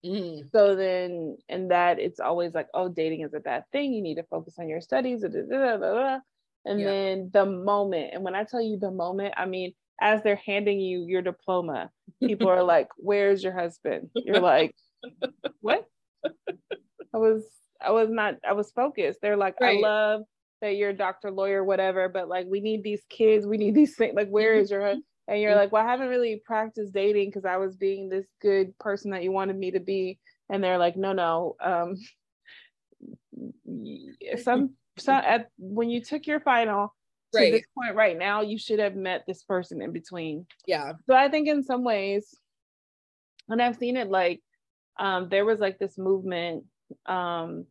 Mm-hmm. 0.04 0.49
So 0.52 0.75
then, 0.75 1.37
and 1.49 1.70
that 1.70 2.00
it's 2.00 2.20
always 2.20 2.54
like, 2.54 2.68
oh, 2.75 2.88
dating 2.88 3.22
is 3.22 3.34
a 3.34 3.40
bad 3.40 3.64
thing. 3.70 3.92
You 3.92 4.02
need 4.02 4.16
to 4.16 4.25
focus 4.25 4.54
on 4.58 4.68
your 4.68 4.80
studies. 4.80 5.20
Blah, 5.20 5.76
blah, 5.76 5.76
blah, 5.76 6.18
and 6.64 6.80
yeah. 6.80 6.87
then 6.87 7.30
the 7.32 7.46
moment, 7.46 8.11
and 8.12 8.22
when 8.22 8.34
I 8.34 8.44
tell 8.44 8.61
you 8.61 8.78
the 8.78 8.90
moment, 8.90 9.34
I 9.37 9.46
mean, 9.46 9.75
as 10.00 10.22
they're 10.22 10.40
handing 10.46 10.80
you 10.80 11.04
your 11.06 11.22
diploma, 11.22 11.90
people 12.20 12.49
are 12.49 12.62
like, 12.62 12.88
where's 12.96 13.42
your 13.42 13.52
husband? 13.52 14.11
You're 14.14 14.40
like, 14.40 14.75
what? 15.61 15.87
I 16.25 17.18
was, 17.18 17.44
I 17.80 17.90
was 17.90 18.08
not, 18.11 18.37
I 18.49 18.52
was 18.52 18.70
focused. 18.72 19.20
They're 19.20 19.37
like, 19.37 19.61
right. 19.61 19.78
I 19.78 19.80
love 19.80 20.22
that 20.61 20.76
you're 20.76 20.90
a 20.90 20.96
doctor, 20.96 21.30
lawyer, 21.30 21.64
whatever, 21.64 22.08
but 22.08 22.28
like 22.28 22.46
we 22.49 22.61
need 22.61 22.84
these 22.84 23.02
kids, 23.11 23.46
we 23.46 23.58
need 23.58 23.75
these 23.75 23.96
things. 23.96 24.14
Like, 24.14 24.28
where 24.28 24.54
is 24.54 24.70
your 24.70 24.94
and 25.29 25.41
you're 25.41 25.55
like, 25.55 25.73
well, 25.73 25.87
I 25.87 25.91
haven't 25.91 26.09
really 26.09 26.43
practiced 26.45 26.93
dating 26.93 27.29
because 27.29 27.45
I 27.45 27.57
was 27.57 27.76
being 27.76 28.09
this 28.09 28.26
good 28.41 28.76
person 28.79 29.12
that 29.12 29.23
you 29.23 29.33
wanted 29.33 29.57
me 29.57 29.73
to 29.73 29.81
be. 29.81 30.19
And 30.50 30.62
they're 30.62 30.79
like, 30.79 30.97
no, 30.97 31.12
no. 31.12 31.57
Um, 31.62 31.97
some 34.43 34.75
some 34.99 35.23
at 35.25 35.49
when 35.59 35.88
you 35.91 36.02
took 36.02 36.26
your 36.26 36.41
final 36.41 36.95
right. 37.35 37.47
to 37.47 37.52
this 37.52 37.67
point 37.76 37.97
right 37.97 38.19
now, 38.19 38.43
you 38.43 38.59
should 38.59 38.79
have 38.79 38.97
met 38.97 39.25
this 39.26 39.43
person 39.45 39.81
in 39.81 39.93
between. 39.93 40.47
Yeah. 40.67 40.93
So 41.07 41.14
I 41.14 41.29
think 41.29 41.49
in 41.49 41.62
some 41.62 41.85
ways, 41.85 42.37
and 43.49 43.62
I've 43.62 43.76
seen 43.76 43.97
it 43.97 44.11
like 44.11 44.41
um, 44.99 45.29
there 45.29 45.45
was 45.45 45.61
like 45.61 45.79
this 45.79 45.97
movement. 45.97 46.64
Um, 47.07 47.67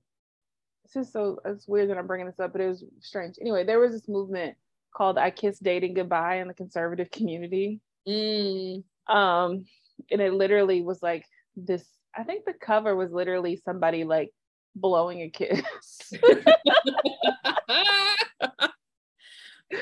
it's 0.86 0.93
just 0.93 1.13
so 1.13 1.39
it's 1.46 1.67
weird 1.67 1.89
that 1.89 1.98
I'm 1.98 2.08
bringing 2.08 2.27
this 2.27 2.39
up, 2.39 2.53
but 2.53 2.62
it 2.62 2.67
was 2.67 2.84
strange. 3.01 3.36
Anyway, 3.39 3.65
there 3.65 3.79
was 3.79 3.91
this 3.91 4.08
movement 4.08 4.55
called 4.95 5.17
"I 5.17 5.31
Kiss 5.31 5.60
Dating 5.60 5.93
Goodbye" 5.93 6.38
in 6.38 6.48
the 6.48 6.53
conservative 6.53 7.12
community. 7.12 7.79
Mm. 8.07 8.83
Um, 9.07 9.65
and 10.10 10.21
it 10.21 10.33
literally 10.33 10.81
was 10.81 11.01
like 11.01 11.25
this. 11.55 11.86
I 12.15 12.24
think 12.24 12.45
the 12.45 12.53
cover 12.53 12.95
was 12.95 13.12
literally 13.12 13.62
somebody 13.63 14.03
like 14.03 14.31
blowing 14.75 15.21
a 15.21 15.29
kiss. 15.29 16.13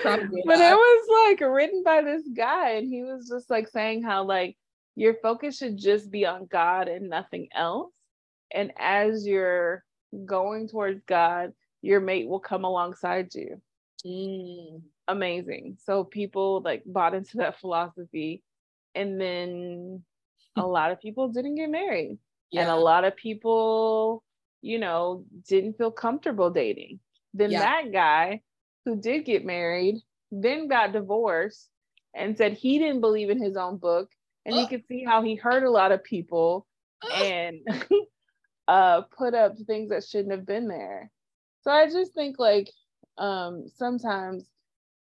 Probably 0.04 0.44
but 0.46 0.60
not. 0.60 0.72
it 0.72 0.76
was 0.76 1.30
like 1.30 1.42
written 1.42 1.84
by 1.84 2.02
this 2.02 2.24
guy, 2.36 2.72
and 2.72 2.88
he 2.88 3.04
was 3.04 3.28
just 3.28 3.50
like 3.50 3.68
saying 3.68 4.04
how 4.04 4.24
like 4.24 4.56
your 4.96 5.16
focus 5.16 5.58
should 5.58 5.78
just 5.78 6.12
be 6.12 6.26
on 6.26 6.46
God 6.46 6.88
and 6.88 7.10
nothing 7.10 7.50
else. 7.56 7.92
And 8.52 8.72
as 8.78 9.26
you're 9.26 9.84
going 10.26 10.68
towards 10.68 11.02
God, 11.06 11.54
your 11.82 12.02
mate 12.02 12.28
will 12.28 12.40
come 12.40 12.66
alongside 12.66 13.34
you. 13.34 13.62
Mm. 14.06 14.82
Amazing. 15.10 15.78
So 15.84 16.04
people 16.04 16.62
like 16.64 16.84
bought 16.86 17.16
into 17.16 17.38
that 17.38 17.60
philosophy, 17.60 18.44
and 18.94 19.20
then 19.20 20.04
a 20.56 20.62
lot 20.66 20.92
of 20.92 21.02
people 21.02 21.30
didn't 21.30 21.56
get 21.56 21.72
married, 21.72 22.20
yeah. 22.52 22.62
and 22.62 22.70
a 22.70 22.76
lot 22.76 23.06
of 23.06 23.16
people, 23.16 24.24
you 24.62 24.78
know, 24.78 25.26
didn't 25.48 25.78
feel 25.78 25.92
comfortable 25.92 26.52
dating. 26.52 27.00
Then 27.34 27.50
yeah. 27.52 27.60
that 27.60 27.92
guy 27.92 28.42
who 28.86 28.96
did 28.96 29.26
get 29.26 29.44
married, 29.46 29.98
then 30.32 30.68
got 30.68 30.94
divorced 30.94 31.70
and 32.14 32.38
said 32.38 32.54
he 32.54 32.78
didn't 32.78 33.02
believe 33.02 33.32
in 33.32 33.42
his 33.42 33.56
own 33.56 33.78
book 33.78 34.10
and 34.46 34.56
he 34.56 34.68
could 34.70 34.86
see 34.88 35.04
how 35.04 35.22
he 35.24 35.36
hurt 35.36 35.64
a 35.64 35.72
lot 35.72 35.92
of 35.92 36.04
people 36.04 36.68
and 37.16 37.60
uh 38.68 39.02
put 39.18 39.34
up 39.34 39.56
things 39.66 39.90
that 39.90 40.04
shouldn't 40.04 40.32
have 40.32 40.46
been 40.46 40.68
there. 40.68 41.10
So 41.64 41.72
I 41.72 41.90
just 41.90 42.14
think 42.14 42.38
like 42.38 42.70
um 43.18 43.66
sometimes 43.76 44.46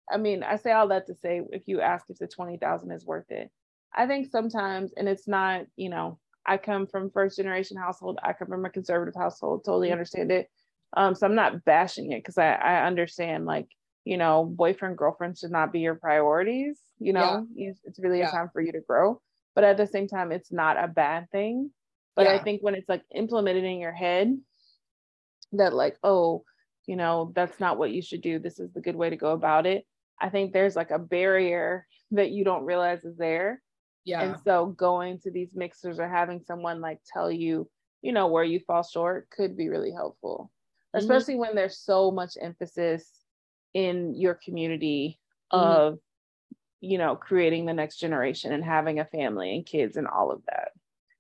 I 0.09 0.17
mean, 0.17 0.43
I 0.43 0.55
say 0.55 0.71
all 0.71 0.87
that 0.89 1.07
to 1.07 1.15
say 1.15 1.41
if 1.51 1.63
you 1.67 1.81
ask 1.81 2.09
if 2.09 2.17
the 2.17 2.27
20,000 2.27 2.91
is 2.91 3.05
worth 3.05 3.29
it. 3.29 3.49
I 3.93 4.07
think 4.07 4.29
sometimes 4.29 4.93
and 4.95 5.07
it's 5.07 5.27
not, 5.27 5.65
you 5.75 5.89
know, 5.89 6.19
I 6.45 6.57
come 6.57 6.87
from 6.87 7.11
first 7.11 7.37
generation 7.37 7.77
household, 7.77 8.19
I 8.23 8.33
come 8.33 8.47
from 8.47 8.65
a 8.65 8.69
conservative 8.69 9.15
household, 9.15 9.63
totally 9.65 9.87
mm-hmm. 9.87 9.93
understand 9.93 10.31
it. 10.31 10.49
Um, 10.95 11.15
so 11.15 11.27
I'm 11.27 11.35
not 11.35 11.65
bashing 11.65 12.11
it 12.13 12.19
because 12.19 12.37
I, 12.37 12.53
I 12.53 12.85
understand 12.87 13.45
like, 13.45 13.67
you 14.05 14.17
know, 14.17 14.45
boyfriend, 14.45 14.97
girlfriend 14.97 15.37
should 15.37 15.51
not 15.51 15.73
be 15.73 15.81
your 15.81 15.95
priorities. 15.95 16.79
You 16.99 17.13
know, 17.13 17.45
yeah. 17.53 17.71
it's 17.83 17.99
really 17.99 18.19
yeah. 18.19 18.29
a 18.29 18.31
time 18.31 18.49
for 18.53 18.61
you 18.61 18.71
to 18.71 18.79
grow. 18.79 19.21
But 19.53 19.65
at 19.65 19.77
the 19.77 19.87
same 19.87 20.07
time, 20.07 20.31
it's 20.31 20.51
not 20.51 20.81
a 20.81 20.87
bad 20.87 21.29
thing. 21.31 21.71
But 22.15 22.27
yeah. 22.27 22.33
I 22.33 22.39
think 22.39 22.61
when 22.61 22.75
it's 22.75 22.87
like 22.87 23.03
implemented 23.13 23.65
in 23.65 23.79
your 23.79 23.91
head 23.91 24.37
that 25.53 25.73
like, 25.73 25.97
oh, 26.03 26.43
you 26.85 26.95
know, 26.95 27.31
that's 27.35 27.59
not 27.59 27.77
what 27.77 27.91
you 27.91 28.01
should 28.01 28.21
do. 28.21 28.39
This 28.39 28.59
is 28.59 28.71
the 28.71 28.81
good 28.81 28.95
way 28.95 29.09
to 29.09 29.17
go 29.17 29.33
about 29.33 29.65
it. 29.65 29.85
I 30.19 30.29
think 30.29 30.51
there's 30.51 30.75
like 30.75 30.91
a 30.91 30.99
barrier 30.99 31.85
that 32.11 32.31
you 32.31 32.43
don't 32.43 32.65
realize 32.65 33.03
is 33.03 33.17
there. 33.17 33.61
Yeah. 34.05 34.21
And 34.21 34.35
so 34.43 34.67
going 34.67 35.19
to 35.19 35.31
these 35.31 35.53
mixers 35.53 35.99
or 35.99 36.07
having 36.07 36.41
someone 36.41 36.79
like 36.81 36.99
tell 37.11 37.31
you, 37.31 37.69
you 38.01 38.13
know, 38.13 38.27
where 38.27 38.43
you 38.43 38.59
fall 38.59 38.83
short 38.83 39.29
could 39.29 39.57
be 39.57 39.69
really 39.69 39.91
helpful. 39.91 40.51
Mm-hmm. 40.95 41.03
especially 41.03 41.35
when 41.35 41.53
there's 41.53 41.77
so 41.77 42.11
much 42.11 42.37
emphasis 42.41 43.11
in 43.73 44.15
your 44.15 44.33
community 44.33 45.19
mm-hmm. 45.53 45.63
of 45.63 45.99
you 46.79 46.97
know 46.97 47.15
creating 47.15 47.65
the 47.65 47.73
next 47.73 47.97
generation 47.97 48.53
and 48.53 48.63
having 48.63 48.99
a 48.99 49.05
family 49.05 49.53
and 49.53 49.65
kids 49.65 49.97
and 49.97 50.07
all 50.07 50.31
of 50.31 50.41
that 50.45 50.69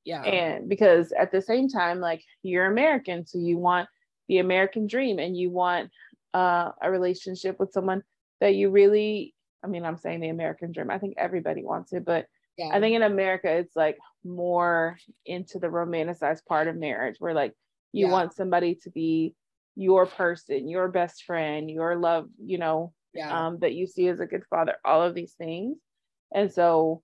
yeah 0.05 0.21
and 0.21 0.69
because 0.69 1.11
at 1.11 1.31
the 1.31 1.41
same 1.41 1.67
time 1.67 1.99
like 1.99 2.23
you're 2.43 2.65
american 2.65 3.25
so 3.25 3.37
you 3.37 3.57
want 3.57 3.89
the 4.29 4.37
american 4.37 4.87
dream 4.87 5.19
and 5.19 5.35
you 5.35 5.49
want 5.49 5.91
uh, 6.33 6.71
a 6.81 6.91
relationship 6.91 7.59
with 7.59 7.71
someone 7.71 8.03
that 8.39 8.55
you 8.55 8.69
really 8.69 9.33
i 9.63 9.67
mean 9.67 9.85
i'm 9.85 9.97
saying 9.97 10.19
the 10.19 10.29
american 10.29 10.71
dream 10.71 10.89
i 10.89 10.97
think 10.97 11.15
everybody 11.17 11.63
wants 11.63 11.93
it 11.93 12.05
but 12.05 12.25
yeah. 12.57 12.69
i 12.71 12.79
think 12.79 12.95
in 12.95 13.03
america 13.03 13.49
it's 13.49 13.75
like 13.75 13.97
more 14.23 14.97
into 15.25 15.59
the 15.59 15.67
romanticized 15.67 16.45
part 16.45 16.67
of 16.67 16.75
marriage 16.75 17.15
where 17.19 17.33
like 17.33 17.53
you 17.93 18.07
yeah. 18.07 18.11
want 18.11 18.33
somebody 18.33 18.75
to 18.75 18.89
be 18.91 19.35
your 19.77 20.07
person, 20.07 20.67
your 20.67 20.87
best 20.87 21.23
friend, 21.23 21.69
your 21.69 21.95
love, 21.95 22.27
you 22.43 22.57
know, 22.57 22.91
yeah. 23.13 23.47
um, 23.47 23.59
that 23.59 23.75
you 23.75 23.85
see 23.85 24.07
as 24.07 24.19
a 24.19 24.25
good 24.25 24.43
father, 24.49 24.75
all 24.83 25.03
of 25.03 25.13
these 25.13 25.33
things. 25.33 25.77
And 26.33 26.51
so 26.51 27.03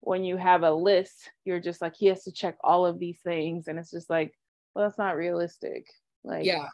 when 0.00 0.22
you 0.22 0.36
have 0.36 0.62
a 0.62 0.70
list, 0.70 1.30
you're 1.44 1.60
just 1.60 1.82
like, 1.82 1.94
he 1.96 2.06
has 2.06 2.22
to 2.24 2.32
check 2.32 2.56
all 2.62 2.86
of 2.86 3.00
these 3.00 3.18
things. 3.24 3.66
And 3.66 3.76
it's 3.76 3.90
just 3.90 4.08
like, 4.08 4.32
well, 4.72 4.86
that's 4.86 4.98
not 4.98 5.16
realistic. 5.16 5.86
Like, 6.22 6.46
yeah. 6.46 6.68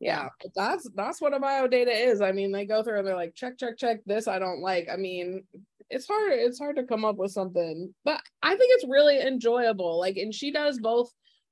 Yeah, 0.00 0.28
that's 0.54 0.88
that's 0.94 1.20
what 1.20 1.34
a 1.34 1.40
bio 1.40 1.66
data 1.66 1.90
is. 1.90 2.20
I 2.20 2.32
mean, 2.32 2.52
they 2.52 2.66
go 2.66 2.82
through 2.82 2.98
and 2.98 3.06
they're 3.06 3.16
like, 3.16 3.34
check, 3.34 3.58
check, 3.58 3.76
check. 3.78 4.00
This 4.06 4.28
I 4.28 4.38
don't 4.38 4.60
like. 4.60 4.88
I 4.92 4.96
mean, 4.96 5.44
it's 5.90 6.06
hard. 6.06 6.32
It's 6.32 6.58
hard 6.58 6.76
to 6.76 6.84
come 6.84 7.04
up 7.04 7.16
with 7.16 7.30
something, 7.30 7.94
but 8.04 8.20
I 8.42 8.50
think 8.56 8.72
it's 8.74 8.86
really 8.88 9.20
enjoyable. 9.20 9.98
Like, 9.98 10.16
and 10.16 10.34
she 10.34 10.50
does 10.50 10.78
both 10.78 11.10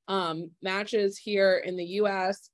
um 0.08 0.50
matches 0.62 1.16
here 1.16 1.62
in 1.64 1.76
the 1.76 1.84
U.S 1.84 2.50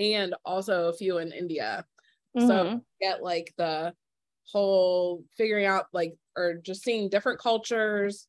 and 0.00 0.34
also 0.44 0.88
a 0.88 0.92
few 0.92 1.18
in 1.18 1.32
India. 1.32 1.84
Mm-hmm. 2.36 2.48
So 2.48 2.80
get 3.00 3.22
like 3.22 3.52
the 3.58 3.92
whole 4.50 5.24
figuring 5.36 5.66
out 5.66 5.86
like 5.92 6.16
or 6.36 6.54
just 6.54 6.82
seeing 6.82 7.08
different 7.08 7.38
cultures, 7.38 8.26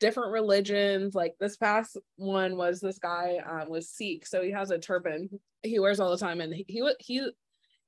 different 0.00 0.32
religions. 0.32 1.14
Like 1.14 1.34
this 1.40 1.56
past 1.56 1.96
one 2.16 2.56
was 2.56 2.80
this 2.80 2.98
guy 2.98 3.38
um, 3.46 3.70
was 3.70 3.90
Sikh, 3.90 4.26
so 4.26 4.42
he 4.42 4.50
has 4.50 4.70
a 4.70 4.78
turban 4.78 5.28
he 5.64 5.78
wears 5.80 6.00
all 6.00 6.10
the 6.10 6.18
time, 6.18 6.40
and 6.40 6.54
he 6.54 6.64
he 6.68 6.94
he 7.00 7.30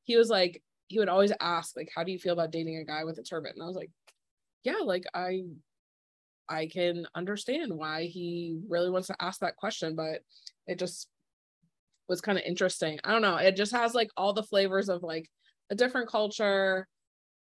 he 0.05 0.17
was 0.17 0.31
like 0.31 0.63
he 0.89 0.99
would 0.99 1.09
always 1.09 1.33
ask 1.41 1.77
like, 1.77 1.91
"How 1.95 2.05
do 2.05 2.13
you 2.13 2.19
feel 2.19 2.33
about 2.33 2.51
dating 2.53 2.77
a 2.79 2.85
guy 2.85 3.05
with 3.05 3.19
a 3.19 3.23
turban?" 3.23 3.53
And 3.55 3.63
I 3.63 3.67
was 3.67 3.77
like, 3.77 3.91
"Yeah, 4.65 4.79
like 4.85 5.05
I." 5.15 5.45
I 6.49 6.69
can 6.69 7.07
understand 7.15 7.73
why 7.75 8.05
he 8.05 8.61
really 8.69 8.89
wants 8.89 9.09
to 9.09 9.17
ask 9.21 9.41
that 9.41 9.57
question, 9.57 9.97
but 9.97 10.21
it 10.69 10.79
just 10.79 11.09
was 12.09 12.21
kind 12.21 12.39
of 12.39 12.45
interesting. 12.45 13.01
I 13.05 13.13
don't 13.13 13.23
know. 13.23 13.37
It 13.37 13.57
just 13.57 13.73
has 13.73 13.95
like 13.95 14.11
all 14.17 14.33
the 14.33 14.45
flavors 14.45 14.89
of 14.89 15.03
like 15.03 15.29
a 15.71 15.75
different 15.75 16.09
culture, 16.09 16.87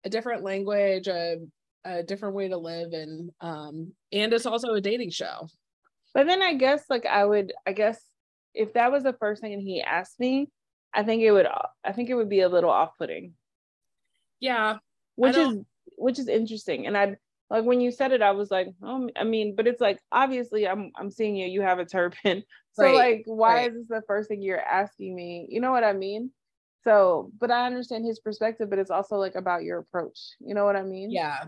a 0.04 0.08
different 0.08 0.44
language, 0.44 1.08
a, 1.08 1.38
a 1.84 2.02
different 2.04 2.36
way 2.36 2.48
to 2.48 2.56
live 2.56 2.92
and 2.92 3.30
um 3.40 3.92
and 4.12 4.32
it's 4.32 4.46
also 4.46 4.74
a 4.74 4.80
dating 4.80 5.10
show. 5.10 5.48
But 6.14 6.26
then 6.28 6.40
I 6.40 6.54
guess 6.54 6.84
like 6.88 7.06
I 7.06 7.24
would 7.24 7.52
I 7.66 7.72
guess 7.72 8.00
if 8.54 8.74
that 8.74 8.92
was 8.92 9.02
the 9.02 9.14
first 9.14 9.40
thing 9.40 9.52
and 9.52 9.62
he 9.62 9.82
asked 9.82 10.18
me, 10.20 10.48
I 10.94 11.02
think 11.02 11.22
it 11.22 11.32
would 11.32 11.46
I 11.84 11.92
think 11.92 12.10
it 12.10 12.14
would 12.14 12.28
be 12.28 12.40
a 12.40 12.48
little 12.48 12.70
off-putting. 12.70 13.34
Yeah. 14.40 14.78
Which 15.16 15.36
is 15.36 15.58
which 15.96 16.18
is 16.18 16.28
interesting. 16.28 16.86
And 16.86 16.96
I 16.96 17.16
like 17.50 17.64
when 17.64 17.80
you 17.80 17.90
said 17.90 18.12
it, 18.12 18.22
I 18.22 18.32
was 18.32 18.50
like, 18.50 18.68
oh, 18.82 19.10
I 19.16 19.24
mean, 19.24 19.54
but 19.54 19.66
it's 19.66 19.80
like 19.80 19.98
obviously 20.10 20.66
I'm 20.66 20.90
I'm 20.96 21.10
seeing 21.10 21.36
you. 21.36 21.46
You 21.46 21.62
have 21.62 21.78
a 21.78 21.84
turban, 21.84 22.42
so 22.72 22.84
right. 22.84 22.94
like, 22.94 23.22
why 23.26 23.54
right. 23.54 23.70
is 23.70 23.76
this 23.76 23.88
the 23.88 24.02
first 24.06 24.28
thing 24.28 24.42
you're 24.42 24.58
asking 24.58 25.14
me? 25.14 25.46
You 25.50 25.60
know 25.60 25.70
what 25.70 25.84
I 25.84 25.92
mean? 25.92 26.30
So, 26.84 27.30
but 27.38 27.50
I 27.50 27.66
understand 27.66 28.04
his 28.04 28.20
perspective, 28.20 28.68
but 28.70 28.78
it's 28.78 28.90
also 28.90 29.16
like 29.16 29.34
about 29.34 29.62
your 29.62 29.78
approach. 29.78 30.18
You 30.40 30.54
know 30.54 30.64
what 30.64 30.76
I 30.76 30.82
mean? 30.82 31.10
Yeah. 31.10 31.44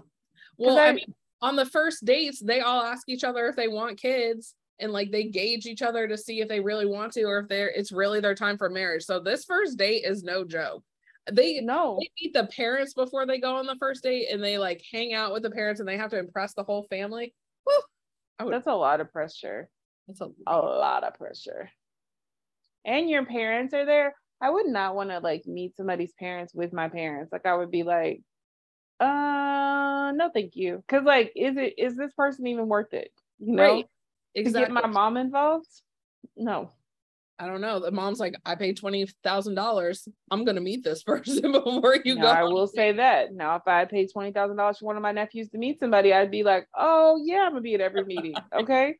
Well, 0.58 0.78
I, 0.78 0.88
I 0.88 0.92
mean, 0.92 1.14
on 1.42 1.56
the 1.56 1.66
first 1.66 2.04
dates, 2.04 2.40
they 2.40 2.61
all 2.61 2.82
ask 2.82 3.08
each 3.08 3.25
other 3.25 3.46
if 3.49 3.56
they 3.56 3.66
want 3.66 3.99
kids 3.99 4.54
and 4.78 4.93
like 4.93 5.11
they 5.11 5.25
gauge 5.25 5.66
each 5.66 5.83
other 5.83 6.09
to 6.09 6.19
see 6.19 6.40
if 6.40 6.49
they 6.49 6.61
really 6.61 6.87
want 6.87 7.12
to 7.12 7.23
or 7.25 7.40
if 7.40 7.49
they're 7.49 7.69
it's 7.69 7.93
really 7.93 8.21
their 8.21 8.35
time 8.35 8.59
for 8.59 8.69
marriage. 8.69 9.04
So 9.04 9.21
this 9.21 9.45
first 9.45 9.78
date 9.78 10.04
is 10.04 10.23
no 10.23 10.45
joke. 10.45 10.83
They 11.31 11.61
know 11.61 11.99
they 12.00 12.11
meet 12.21 12.35
the 12.35 12.47
parents 12.47 12.93
before 12.93 13.26
they 13.26 13.38
go 13.38 13.57
on 13.57 13.66
the 13.66 13.76
first 13.76 14.02
date 14.02 14.28
and 14.31 14.43
they 14.43 14.59
like 14.59 14.83
hang 14.93 15.14
out 15.14 15.33
with 15.33 15.43
the 15.43 15.50
parents 15.50 15.81
and 15.81 15.88
they 15.88 15.97
have 15.97 16.11
to 16.11 16.19
impress 16.19 16.54
the 16.54 16.64
whole 16.64 16.87
family. 16.90 17.35
Would, 18.40 18.52
that's 18.52 18.66
a 18.66 18.75
lot 18.75 19.00
of 19.00 19.12
pressure. 19.12 19.69
That's 20.07 20.21
a, 20.21 20.28
a 20.47 20.59
lot 20.59 21.04
of 21.04 21.14
pressure. 21.14 21.71
And 22.85 23.09
your 23.09 23.25
parents 23.25 23.73
are 23.73 23.87
there. 23.87 24.14
I 24.40 24.50
would 24.50 24.66
not 24.66 24.95
want 24.95 25.11
to 25.11 25.21
like 25.21 25.47
meet 25.47 25.76
somebody's 25.76 26.12
parents 26.12 26.52
with 26.52 26.73
my 26.73 26.88
parents. 26.88 27.33
Like 27.33 27.47
i 27.47 27.57
would 27.57 27.71
be 27.71 27.85
like 27.85 28.21
uh 29.00 30.12
no 30.14 30.31
thank 30.35 30.57
you. 30.57 30.83
Because 30.87 31.04
like 31.04 31.33
is 31.37 31.57
it 31.57 31.75
is 31.78 31.97
this 31.97 32.12
person 32.12 32.47
even 32.49 32.69
worth 32.69 32.93
it? 32.93 33.12
You 33.38 33.54
know? 33.54 33.62
Right. 33.62 33.87
Exactly. 34.35 34.75
get 34.75 34.83
my 34.83 34.87
mom 34.87 35.17
involved 35.17 35.69
no 36.37 36.71
I 37.38 37.47
don't 37.47 37.61
know. 37.61 37.81
The 37.81 37.91
mom's 37.91 38.21
like, 38.21 38.35
I 38.47 38.55
paid 38.55 38.76
twenty 38.76 39.07
thousand 39.25 39.57
dollars. 39.57 40.07
I'm 40.31 40.45
gonna 40.45 40.61
meet 40.61 40.85
this 40.85 41.03
person 41.05 41.53
before 41.53 41.97
you 42.05 42.17
go. 42.17 42.26
I 42.26 42.45
will 42.45 42.67
say 42.67 42.93
that. 42.93 43.33
Now, 43.33 43.57
if 43.57 43.62
I 43.67 43.85
paid 43.87 44.12
twenty 44.12 44.33
thousand 44.33 44.57
dollars 44.57 44.79
for 44.79 44.87
one 44.87 44.97
of 44.97 45.03
my 45.03 45.12
nephews 45.12 45.49
to 45.50 45.59
meet 45.59 45.81
somebody, 45.81 46.12
I'd 46.12 46.31
be 46.31 46.45
like, 46.45 46.69
oh 46.76 47.21
yeah, 47.25 47.43
I'm 47.43 47.50
gonna 47.50 47.62
be 47.62 47.75
at 47.75 47.81
every 47.81 48.05
meeting. 48.05 48.35
Okay. 48.55 48.97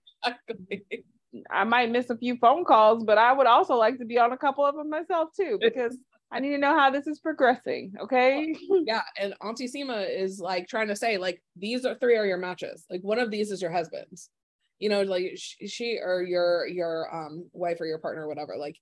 I 1.51 1.65
might 1.65 1.91
miss 1.91 2.11
a 2.11 2.17
few 2.17 2.37
phone 2.37 2.65
calls, 2.65 3.05
but 3.05 3.19
I 3.19 3.33
would 3.33 3.47
also 3.47 3.75
like 3.75 3.99
to 3.99 4.05
be 4.05 4.19
on 4.19 4.33
a 4.33 4.37
couple 4.37 4.65
of 4.65 4.77
them 4.77 4.89
myself 4.89 5.31
too, 5.37 5.59
because 5.61 5.97
I 6.33 6.41
need 6.41 6.51
to 6.51 6.59
know 6.59 6.77
how 6.77 6.91
this 6.91 7.07
is 7.07 7.19
progressing. 7.21 7.93
Okay. 8.01 8.55
yeah. 8.87 9.03
And 9.19 9.35
Auntie 9.41 9.69
Sima 9.69 10.09
is 10.09 10.39
like 10.39 10.69
trying 10.69 10.89
to 10.89 10.97
say, 10.97 11.19
like, 11.19 11.43
these 11.57 11.85
are 11.85 11.97
three 11.97 12.17
are 12.17 12.27
your 12.27 12.39
matches. 12.39 12.85
Like 12.89 13.01
one 13.03 13.19
of 13.19 13.31
these 13.31 13.51
is 13.51 13.61
your 13.61 13.73
husband's 13.73 14.31
you 14.85 14.91
know 14.91 15.01
like 15.01 15.33
she, 15.37 15.67
she 15.67 15.99
or 15.99 16.23
your 16.23 16.67
your 16.67 17.09
um 17.11 17.49
wife 17.55 17.81
or 17.81 17.87
your 17.87 17.97
partner 17.99 18.25
or 18.25 18.29
whatever 18.29 18.55
like 18.59 18.77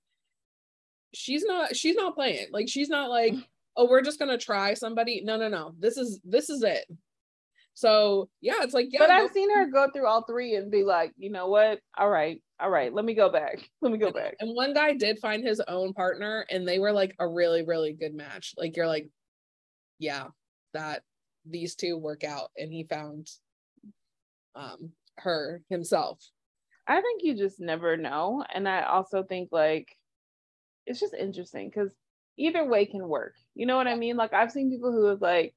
she's 1.15 1.45
not 1.45 1.77
she's 1.77 1.95
not 1.95 2.17
playing. 2.17 2.47
Like 2.51 2.69
she's 2.69 2.89
not 2.89 3.09
like 3.09 3.35
oh 3.77 3.89
we're 3.89 4.03
just 4.03 4.19
gonna 4.19 4.39
try 4.39 4.75
somebody. 4.75 5.23
No 5.25 5.37
no 5.37 5.49
no. 5.49 5.75
This 5.79 5.97
is 5.97 6.21
this 6.25 6.51
is 6.51 6.65
it. 6.65 6.85
So 7.75 8.29
yeah 8.41 8.57
it's 8.63 8.75
like 8.75 8.89
yeah 8.91 8.99
but 8.99 9.11
i've 9.11 9.31
seen 9.31 9.49
her 9.55 9.65
go 9.67 9.87
through 9.93 10.07
all 10.07 10.25
three 10.25 10.57
and 10.57 10.71
be 10.71 10.83
like 10.83 11.13
you 11.17 11.31
know 11.31 11.47
what? 11.47 11.79
All 11.97 12.11
right 12.11 12.43
all 12.59 12.71
right 12.71 12.93
let 12.93 13.05
me 13.05 13.15
go 13.15 13.31
back. 13.31 13.69
Let 13.81 13.93
me 13.93 13.99
go 13.99 14.11
back. 14.11 14.35
and 14.41 14.57
one 14.57 14.75
guy 14.75 14.95
did 14.95 15.21
find 15.21 15.47
his 15.47 15.61
own 15.69 15.93
partner 15.93 16.47
and 16.51 16.67
they 16.67 16.79
were 16.79 16.93
like 16.93 17.15
a 17.21 17.29
really 17.29 17.63
really 17.63 17.93
good 17.93 18.15
match. 18.15 18.55
Like 18.57 18.77
you're 18.77 18.89
like 18.89 19.09
yeah 19.99 20.27
that 20.75 21.03
these 21.49 21.75
two 21.75 21.97
work 21.97 22.25
out. 22.25 22.51
And 22.57 22.73
he 22.73 22.85
found 22.85 23.29
um 24.55 24.93
her 25.19 25.63
himself 25.69 26.23
i 26.87 27.01
think 27.01 27.23
you 27.23 27.37
just 27.37 27.61
never 27.61 27.97
know 27.97 28.45
and 28.53 28.69
i 28.69 28.83
also 28.83 29.23
think 29.23 29.49
like 29.53 29.97
it's 30.87 31.01
just 31.01 31.15
interesting 31.15 31.69
because 31.69 31.91
either 32.37 32.65
way 32.65 32.87
can 32.87 33.07
work 33.07 33.35
you 33.55 33.67
know 33.67 33.77
what 33.77 33.87
i 33.87 33.95
mean 33.95 34.17
like 34.17 34.33
i've 34.33 34.53
seen 34.53 34.71
people 34.71 34.93
who 34.93 35.07
have 35.07 35.21
like 35.21 35.55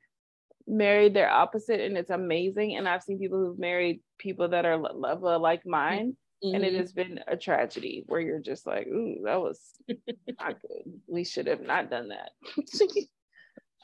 married 0.68 1.14
their 1.14 1.30
opposite 1.30 1.80
and 1.80 1.98
it's 1.98 2.10
amazing 2.10 2.76
and 2.76 2.88
i've 2.88 3.04
seen 3.04 3.20
people 3.20 3.38
who've 3.38 3.60
married 3.60 4.02
people 4.18 4.50
that 4.50 4.66
are 4.66 4.78
level 4.78 5.40
like 5.40 5.66
mine 5.66 6.16
mm-hmm. 6.44 6.56
and 6.56 6.64
it 6.64 6.70
mm-hmm. 6.70 6.82
has 6.82 6.92
been 6.92 7.20
a 7.28 7.38
tragedy 7.38 8.04
where 8.08 8.20
you're 8.20 8.40
just 8.40 8.66
like 8.66 8.88
ooh 8.88 9.18
that 9.24 9.40
was 9.40 9.60
not 10.40 10.60
good 10.62 10.94
we 11.08 11.24
should 11.24 11.48
have 11.48 11.62
not 11.62 11.90
done 11.90 12.10
that 12.10 12.32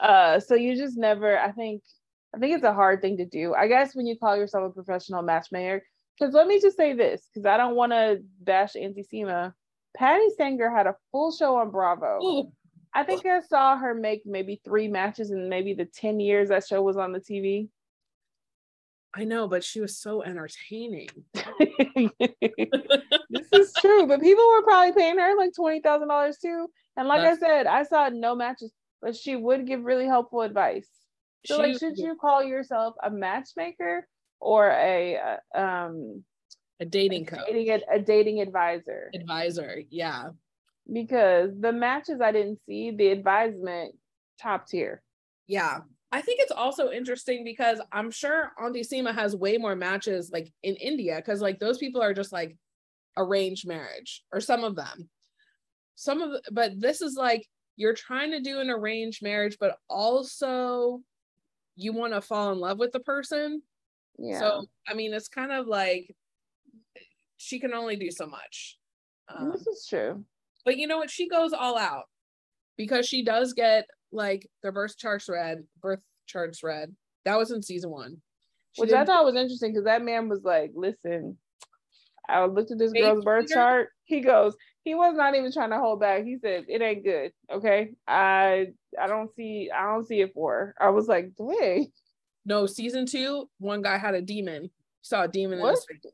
uh 0.00 0.40
so 0.40 0.54
you 0.54 0.76
just 0.76 0.98
never 0.98 1.38
i 1.38 1.52
think 1.52 1.82
I 2.34 2.38
think 2.38 2.54
it's 2.54 2.64
a 2.64 2.72
hard 2.72 3.02
thing 3.02 3.18
to 3.18 3.26
do. 3.26 3.54
I 3.54 3.68
guess 3.68 3.94
when 3.94 4.06
you 4.06 4.18
call 4.18 4.36
yourself 4.36 4.70
a 4.70 4.74
professional 4.74 5.22
matchmaker, 5.22 5.84
because 6.18 6.34
let 6.34 6.46
me 6.46 6.60
just 6.60 6.76
say 6.76 6.94
this, 6.94 7.28
because 7.32 7.46
I 7.46 7.56
don't 7.56 7.74
want 7.74 7.92
to 7.92 8.20
bash 8.40 8.76
Auntie 8.76 9.06
Sima. 9.12 9.52
Patti 9.96 10.30
Stanger 10.30 10.70
had 10.70 10.86
a 10.86 10.96
full 11.10 11.32
show 11.32 11.56
on 11.56 11.70
Bravo. 11.70 12.20
Ooh. 12.22 12.52
I 12.94 13.04
think 13.04 13.24
I 13.24 13.40
saw 13.40 13.76
her 13.76 13.94
make 13.94 14.22
maybe 14.26 14.60
three 14.64 14.88
matches 14.88 15.30
in 15.30 15.48
maybe 15.48 15.74
the 15.74 15.86
10 15.86 16.20
years 16.20 16.50
that 16.50 16.66
show 16.66 16.82
was 16.82 16.96
on 16.96 17.12
the 17.12 17.20
TV. 17.20 17.68
I 19.14 19.24
know, 19.24 19.48
but 19.48 19.64
she 19.64 19.80
was 19.80 19.98
so 19.98 20.22
entertaining. 20.22 21.08
this 21.34 21.44
is 23.52 23.72
true, 23.80 24.06
but 24.06 24.20
people 24.20 24.46
were 24.48 24.62
probably 24.62 24.92
paying 24.92 25.18
her 25.18 25.36
like 25.36 25.52
$20,000 25.58 26.40
too. 26.40 26.68
And 26.96 27.08
like 27.08 27.22
That's- 27.22 27.42
I 27.42 27.46
said, 27.46 27.66
I 27.66 27.82
saw 27.82 28.08
no 28.08 28.34
matches, 28.34 28.72
but 29.00 29.16
she 29.16 29.36
would 29.36 29.66
give 29.66 29.84
really 29.84 30.06
helpful 30.06 30.42
advice. 30.42 30.88
So, 31.44 31.56
she, 31.56 31.62
like, 31.72 31.78
should 31.78 31.98
you 31.98 32.16
call 32.16 32.42
yourself 32.42 32.94
a 33.02 33.10
matchmaker 33.10 34.06
or 34.40 34.70
a 34.70 35.18
uh, 35.54 35.58
um 35.58 36.24
a 36.80 36.84
dating 36.84 37.26
coach, 37.26 37.40
a 37.48 37.52
dating, 37.52 37.80
a 37.90 37.98
dating 37.98 38.40
advisor? 38.40 39.10
Advisor, 39.14 39.82
yeah. 39.90 40.30
Because 40.92 41.50
the 41.58 41.72
matches 41.72 42.20
I 42.20 42.32
didn't 42.32 42.58
see, 42.66 42.90
the 42.90 43.08
advisement 43.08 43.94
top 44.40 44.66
tier. 44.66 45.02
Yeah. 45.46 45.80
I 46.10 46.20
think 46.20 46.40
it's 46.40 46.52
also 46.52 46.90
interesting 46.90 47.42
because 47.42 47.80
I'm 47.90 48.10
sure 48.10 48.52
Auntie 48.62 48.82
Sima 48.82 49.14
has 49.14 49.34
way 49.34 49.56
more 49.56 49.74
matches 49.74 50.30
like 50.30 50.52
in 50.62 50.74
India 50.76 51.16
because 51.16 51.40
like 51.40 51.58
those 51.58 51.78
people 51.78 52.02
are 52.02 52.12
just 52.12 52.32
like 52.32 52.56
arranged 53.16 53.66
marriage 53.66 54.22
or 54.32 54.40
some 54.40 54.62
of 54.62 54.76
them. 54.76 55.08
Some 55.94 56.20
of 56.20 56.32
the, 56.32 56.42
but 56.50 56.72
this 56.78 57.00
is 57.00 57.14
like 57.14 57.46
you're 57.76 57.94
trying 57.94 58.32
to 58.32 58.40
do 58.40 58.60
an 58.60 58.68
arranged 58.68 59.22
marriage, 59.22 59.56
but 59.58 59.78
also 59.88 61.00
you 61.76 61.92
want 61.92 62.12
to 62.12 62.20
fall 62.20 62.52
in 62.52 62.58
love 62.58 62.78
with 62.78 62.92
the 62.92 63.00
person. 63.00 63.62
Yeah. 64.18 64.38
So 64.38 64.66
I 64.88 64.94
mean, 64.94 65.12
it's 65.12 65.28
kind 65.28 65.52
of 65.52 65.66
like 65.66 66.14
she 67.36 67.58
can 67.58 67.74
only 67.74 67.96
do 67.96 68.10
so 68.10 68.26
much. 68.26 68.78
Um, 69.28 69.50
this 69.52 69.66
is 69.66 69.86
true. 69.88 70.24
But 70.64 70.76
you 70.76 70.86
know 70.86 70.98
what? 70.98 71.10
She 71.10 71.28
goes 71.28 71.52
all 71.52 71.76
out 71.76 72.04
because 72.76 73.06
she 73.06 73.24
does 73.24 73.52
get 73.52 73.86
like 74.12 74.48
the 74.62 74.72
birth 74.72 74.96
charts 74.96 75.28
read, 75.28 75.64
birth 75.80 76.00
charts 76.26 76.62
read. 76.62 76.94
That 77.24 77.38
was 77.38 77.50
in 77.50 77.62
season 77.62 77.90
one. 77.90 78.16
She 78.72 78.82
Which 78.82 78.92
I 78.92 79.04
thought 79.04 79.24
was 79.24 79.34
interesting 79.34 79.72
because 79.72 79.84
that 79.84 80.02
man 80.02 80.28
was 80.28 80.42
like, 80.44 80.72
listen, 80.74 81.36
I 82.28 82.44
looked 82.46 82.70
at 82.70 82.78
this 82.78 82.92
girl's 82.92 83.24
birth 83.24 83.48
chart. 83.48 83.90
He 84.04 84.20
goes, 84.20 84.56
he 84.84 84.94
was 84.94 85.14
not 85.16 85.34
even 85.34 85.52
trying 85.52 85.70
to 85.70 85.78
hold 85.78 86.00
back. 86.00 86.24
He 86.24 86.38
said, 86.38 86.64
"It 86.68 86.82
ain't 86.82 87.04
good." 87.04 87.32
Okay, 87.50 87.90
I 88.06 88.68
I 89.00 89.06
don't 89.06 89.34
see 89.34 89.70
I 89.74 89.84
don't 89.84 90.06
see 90.06 90.20
it 90.20 90.34
for 90.34 90.52
her. 90.52 90.74
I 90.80 90.90
was 90.90 91.08
like, 91.08 91.32
"Dang." 91.36 91.92
No, 92.44 92.66
season 92.66 93.06
two, 93.06 93.48
one 93.58 93.82
guy 93.82 93.98
had 93.98 94.14
a 94.14 94.22
demon. 94.22 94.70
Saw 95.02 95.22
a 95.22 95.28
demon 95.28 95.60
what? 95.60 95.68
in 95.68 95.74
his 95.74 95.84
face. 95.84 96.12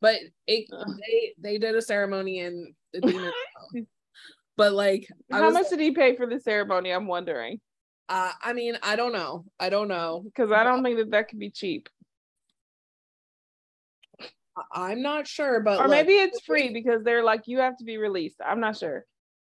But 0.00 0.16
it 0.46 0.68
they 0.70 1.34
they 1.38 1.58
did 1.58 1.76
a 1.76 1.82
ceremony 1.82 2.40
and 2.40 2.74
the 2.92 3.00
demon. 3.00 3.32
but 4.56 4.72
like, 4.72 5.06
how 5.30 5.50
much 5.50 5.68
did 5.68 5.80
he 5.80 5.92
pay 5.92 6.16
for 6.16 6.26
the 6.26 6.40
ceremony? 6.40 6.90
I'm 6.90 7.06
wondering. 7.06 7.60
Uh, 8.08 8.32
I 8.42 8.52
mean, 8.52 8.76
I 8.82 8.96
don't 8.96 9.12
know. 9.12 9.44
I 9.60 9.68
don't 9.68 9.88
know 9.88 10.22
because 10.24 10.50
I 10.50 10.64
don't 10.64 10.82
think 10.82 10.98
that 10.98 11.10
that 11.12 11.28
could 11.28 11.38
be 11.38 11.50
cheap. 11.50 11.88
I'm 14.72 15.02
not 15.02 15.26
sure, 15.26 15.60
but 15.60 15.80
or 15.80 15.88
maybe 15.88 16.12
it's 16.12 16.40
free 16.42 16.72
because 16.72 17.02
they're 17.04 17.24
like 17.24 17.42
you 17.46 17.58
have 17.58 17.76
to 17.78 17.84
be 17.84 17.96
released. 17.96 18.36
I'm 18.44 18.60
not 18.60 18.76
sure. 18.76 19.04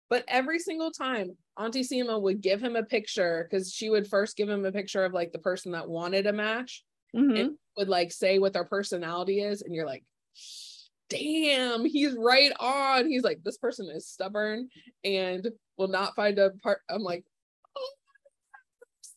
But 0.09 0.23
every 0.27 0.59
single 0.59 0.91
time 0.91 1.35
Auntie 1.57 1.81
Sima 1.81 2.21
would 2.21 2.41
give 2.41 2.61
him 2.61 2.75
a 2.75 2.83
picture 2.83 3.47
because 3.49 3.71
she 3.71 3.89
would 3.89 4.07
first 4.07 4.37
give 4.37 4.49
him 4.49 4.65
a 4.65 4.71
picture 4.71 5.03
of 5.03 5.13
like 5.13 5.31
the 5.31 5.39
person 5.39 5.73
that 5.73 5.89
wanted 5.89 6.27
a 6.27 6.33
match 6.33 6.83
mm-hmm. 7.15 7.35
and 7.35 7.57
would 7.77 7.89
like 7.89 8.11
say 8.11 8.39
what 8.39 8.53
their 8.53 8.65
personality 8.65 9.41
is, 9.41 9.61
and 9.61 9.73
you're 9.73 9.85
like, 9.85 10.03
damn, 11.09 11.85
he's 11.85 12.15
right 12.17 12.51
on. 12.59 13.07
He's 13.07 13.23
like, 13.23 13.39
this 13.43 13.57
person 13.57 13.89
is 13.89 14.07
stubborn 14.07 14.69
and 15.03 15.47
will 15.77 15.87
not 15.87 16.15
find 16.15 16.37
a 16.39 16.51
part. 16.63 16.79
I'm 16.89 17.01
like, 17.01 17.23
oh. 17.77 17.89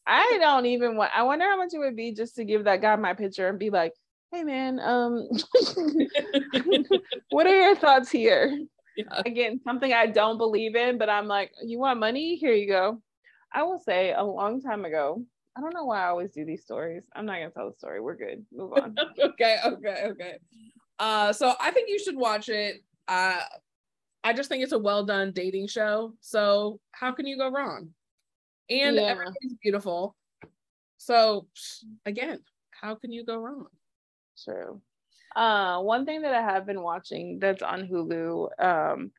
I 0.06 0.38
don't 0.40 0.66
even 0.66 0.96
want. 0.96 1.12
I 1.14 1.22
wonder 1.22 1.44
how 1.46 1.56
much 1.56 1.70
it 1.72 1.78
would 1.78 1.96
be 1.96 2.12
just 2.12 2.36
to 2.36 2.44
give 2.44 2.64
that 2.64 2.82
guy 2.82 2.94
my 2.96 3.14
picture 3.14 3.48
and 3.48 3.58
be 3.58 3.70
like, 3.70 3.92
hey 4.32 4.44
man 4.44 4.78
um 4.78 5.28
what 7.30 7.46
are 7.46 7.60
your 7.60 7.76
thoughts 7.76 8.10
here? 8.10 8.58
Yeah. 8.96 9.22
again 9.24 9.60
something 9.62 9.92
i 9.92 10.04
don't 10.04 10.36
believe 10.36 10.74
in 10.74 10.98
but 10.98 11.08
i'm 11.08 11.28
like 11.28 11.52
you 11.64 11.78
want 11.78 12.00
money? 12.00 12.34
Here 12.34 12.52
you 12.52 12.66
go. 12.66 13.00
I 13.54 13.62
will 13.62 13.78
say 13.78 14.12
a 14.12 14.22
long 14.22 14.60
time 14.60 14.84
ago 14.84 15.24
i 15.56 15.60
don't 15.60 15.72
know 15.72 15.84
why 15.84 16.02
i 16.02 16.08
always 16.08 16.32
do 16.32 16.44
these 16.44 16.62
stories. 16.62 17.04
I'm 17.14 17.24
not 17.24 17.34
gonna 17.34 17.50
tell 17.50 17.70
the 17.70 17.76
story. 17.76 18.00
We're 18.00 18.16
good. 18.16 18.44
Move 18.52 18.72
on. 18.72 18.96
Okay 19.20 19.58
okay 19.64 20.02
okay. 20.06 20.38
Uh 20.98 21.32
so 21.32 21.54
i 21.60 21.70
think 21.70 21.88
you 21.88 22.00
should 22.00 22.16
watch 22.16 22.48
it. 22.48 22.82
Uh 23.06 23.40
i 24.24 24.32
just 24.32 24.48
think 24.48 24.64
it's 24.64 24.72
a 24.72 24.78
well 24.78 25.04
done 25.04 25.30
dating 25.30 25.68
show 25.68 26.12
so 26.20 26.80
how 26.90 27.12
can 27.12 27.28
you 27.28 27.38
go 27.38 27.48
wrong? 27.48 27.90
And 28.68 28.96
yeah. 28.96 29.02
everything's 29.02 29.54
beautiful. 29.62 30.16
So 30.98 31.46
again 32.04 32.40
how 32.72 32.96
can 32.96 33.12
you 33.12 33.24
go 33.24 33.38
wrong 33.38 33.66
True. 34.44 34.80
Uh, 35.36 35.80
one 35.80 36.06
thing 36.06 36.22
that 36.22 36.34
I 36.34 36.42
have 36.42 36.66
been 36.66 36.82
watching 36.82 37.38
that's 37.38 37.62
on 37.62 37.86
Hulu, 37.86 38.48
um, 38.62 39.12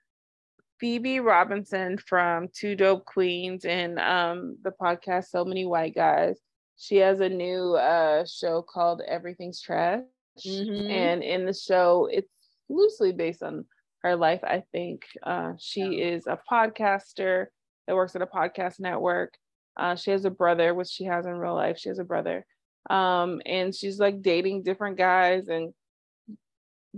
Phoebe 0.80 1.20
Robinson 1.20 1.98
from 1.98 2.50
Two 2.54 2.76
Dope 2.76 3.06
Queens 3.06 3.66
and 3.66 4.00
um, 4.00 4.58
the 4.64 4.72
podcast 4.72 5.26
So 5.30 5.46
Many 5.46 5.66
White 5.66 5.96
Guys. 5.96 6.40
She 6.78 6.98
has 6.98 7.20
a 7.20 7.30
new 7.30 7.76
uh, 7.76 8.26
show 8.26 8.62
called 8.62 9.02
Everything's 9.08 9.62
Trash. 9.62 10.02
Mm-hmm. 10.46 10.90
And 10.90 11.24
in 11.24 11.46
the 11.46 11.54
show, 11.54 12.10
it's 12.12 12.32
loosely 12.70 13.12
based 13.12 13.44
on 13.44 13.66
her 14.02 14.16
life, 14.16 14.44
I 14.44 14.64
think. 14.72 15.04
Uh, 15.22 15.54
she 15.60 15.82
yeah. 15.82 16.16
is 16.16 16.28
a 16.28 16.40
podcaster 16.52 17.48
that 17.88 17.96
works 17.96 18.16
at 18.16 18.22
a 18.22 18.28
podcast 18.28 18.80
network. 18.80 19.36
Uh, 19.78 19.96
she 19.96 20.12
has 20.12 20.26
a 20.26 20.32
brother, 20.32 20.74
which 20.74 20.90
she 20.90 21.06
has 21.06 21.26
in 21.26 21.34
real 21.34 21.56
life. 21.56 21.78
She 21.78 21.90
has 21.90 22.00
a 22.00 22.04
brother 22.04 22.46
um 22.90 23.42
and 23.46 23.76
she's 23.76 24.00
like 24.00 24.22
dating 24.22 24.64
different 24.64 24.98
guys 24.98 25.48
and 25.48 25.74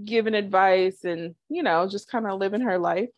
giving 0.04 0.34
advice 0.34 1.04
and 1.04 1.36
you 1.50 1.62
know 1.62 1.88
just 1.88 2.10
kind 2.10 2.28
of 2.28 2.40
living 2.40 2.62
her 2.62 2.80
life. 2.80 3.10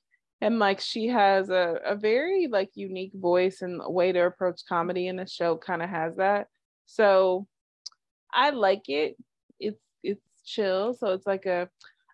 And 0.42 0.60
like 0.60 0.82
she 0.82 1.08
has 1.08 1.50
a, 1.50 1.80
a 1.86 1.96
very 1.96 2.48
like 2.48 2.72
unique 2.76 3.14
voice 3.16 3.62
and 3.62 3.82
way 3.86 4.12
to 4.12 4.26
approach 4.26 4.62
comedy 4.68 5.08
and 5.08 5.18
the 5.18 5.26
show 5.26 5.56
kind 5.58 5.82
of 5.82 5.90
has 5.90 6.18
that. 6.18 6.48
So 6.86 7.48
i 8.34 8.50
like 8.50 8.90
it. 8.90 9.16
It's 9.60 9.80
it's 10.04 10.22
chill. 10.46 10.94
So 10.94 11.14
it's 11.14 11.28
like 11.28 11.46
a 11.46 11.70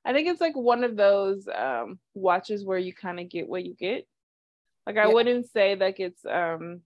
i 0.05 0.13
think 0.13 0.27
it's 0.27 0.41
like 0.41 0.55
one 0.55 0.83
of 0.83 0.95
those 0.95 1.47
um 1.53 1.99
watches 2.13 2.65
where 2.65 2.79
you 2.79 2.93
kind 2.93 3.19
of 3.19 3.29
get 3.29 3.47
what 3.47 3.65
you 3.65 3.73
get. 3.73 4.07
Like 4.85 4.97
i 4.97 5.07
yeah. 5.07 5.13
wouldn't 5.13 5.49
say 5.49 5.75
like 5.75 5.99
it's 5.99 6.23
um 6.25 6.81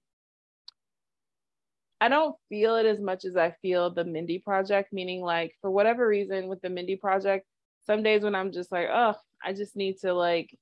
I 2.02 2.10
don't 2.10 2.36
feel 2.50 2.76
it 2.76 2.86
as 2.86 3.00
much 3.00 3.26
as 3.26 3.38
I 3.38 3.52
feel 3.62 3.90
the 3.90 4.04
Mindy 4.04 4.40
project, 4.40 4.92
meaning 4.92 5.22
like 5.22 5.56
for 5.62 5.72
whatever 5.72 6.08
reason 6.08 6.48
with 6.48 6.62
the 6.62 6.70
Mindy 6.70 6.96
project, 6.96 7.46
some 7.86 8.04
days 8.04 8.24
when 8.24 8.36
I'm 8.36 8.52
just 8.52 8.72
like, 8.72 8.88
oh, 8.92 9.16
I 9.44 9.54
just 9.54 9.76
need 9.76 9.98
to 10.00 10.14
like 10.14 10.58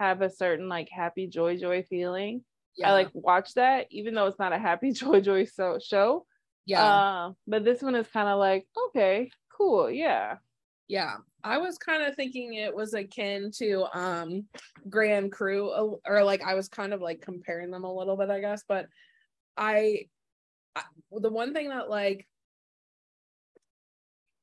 have 0.00 0.22
a 0.22 0.30
certain 0.30 0.68
like 0.68 0.88
happy 0.88 1.26
joy 1.26 1.56
joy 1.56 1.84
feeling. 1.88 2.42
Yeah. 2.76 2.88
I 2.88 2.92
like 2.92 3.10
watch 3.12 3.54
that, 3.54 3.86
even 3.90 4.14
though 4.14 4.26
it's 4.26 4.38
not 4.38 4.52
a 4.52 4.58
happy 4.58 4.92
joy 4.92 5.20
joy 5.20 5.44
so 5.44 5.78
show. 5.82 6.26
Yeah. 6.66 6.84
Uh, 6.84 7.32
but 7.46 7.64
this 7.64 7.82
one 7.82 7.94
is 7.94 8.06
kind 8.08 8.28
of 8.28 8.38
like, 8.38 8.66
okay, 8.88 9.30
cool, 9.56 9.90
yeah. 9.90 10.36
Yeah, 10.88 11.16
I 11.42 11.58
was 11.58 11.78
kind 11.78 12.02
of 12.02 12.14
thinking 12.16 12.54
it 12.54 12.74
was 12.74 12.92
akin 12.92 13.50
to 13.58 13.86
um 13.94 14.46
Grand 14.90 15.32
Crew, 15.32 15.98
or 16.04 16.24
like 16.24 16.42
I 16.42 16.54
was 16.54 16.68
kind 16.68 16.92
of 16.92 17.00
like 17.00 17.22
comparing 17.22 17.70
them 17.70 17.84
a 17.84 17.94
little 17.94 18.16
bit, 18.16 18.28
I 18.28 18.40
guess. 18.40 18.64
But 18.68 18.88
I, 19.56 20.08
I 20.76 20.82
the 21.12 21.30
one 21.30 21.52
thing 21.52 21.68
that 21.68 21.90
like, 21.90 22.26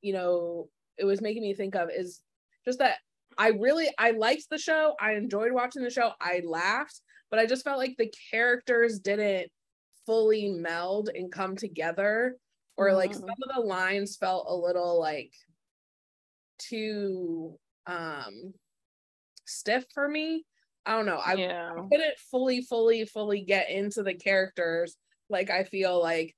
you 0.02 0.12
know, 0.12 0.68
it 0.96 1.04
was 1.04 1.20
making 1.20 1.42
me 1.42 1.54
think 1.54 1.74
of 1.74 1.90
is 1.90 2.20
just 2.64 2.78
that 2.78 2.96
I 3.38 3.48
really 3.48 3.88
I 3.98 4.12
liked 4.12 4.48
the 4.50 4.58
show. 4.58 4.94
I 5.00 5.12
enjoyed 5.14 5.52
watching 5.52 5.82
the 5.82 5.90
show. 5.90 6.12
I 6.20 6.42
laughed, 6.44 7.00
but 7.30 7.38
I 7.38 7.46
just 7.46 7.64
felt 7.64 7.78
like 7.78 7.96
the 7.96 8.12
characters 8.30 8.98
didn't 8.98 9.50
fully 10.06 10.48
meld 10.48 11.10
and 11.14 11.30
come 11.30 11.56
together 11.56 12.36
or 12.76 12.88
mm-hmm. 12.88 12.96
like 12.96 13.14
some 13.14 13.24
of 13.24 13.54
the 13.54 13.60
lines 13.60 14.16
felt 14.16 14.46
a 14.48 14.54
little 14.54 14.98
like 14.98 15.32
too 16.58 17.58
um 17.86 18.52
stiff 19.46 19.84
for 19.92 20.08
me. 20.08 20.44
I 20.86 20.96
don't 20.96 21.06
know. 21.06 21.20
I, 21.24 21.34
yeah. 21.34 21.72
I 21.72 21.88
couldn't 21.88 22.18
fully, 22.30 22.62
fully, 22.62 23.04
fully 23.04 23.42
get 23.42 23.70
into 23.70 24.02
the 24.02 24.14
characters. 24.14 24.96
Like 25.30 25.50
I 25.50 25.64
feel 25.64 26.00
like, 26.00 26.34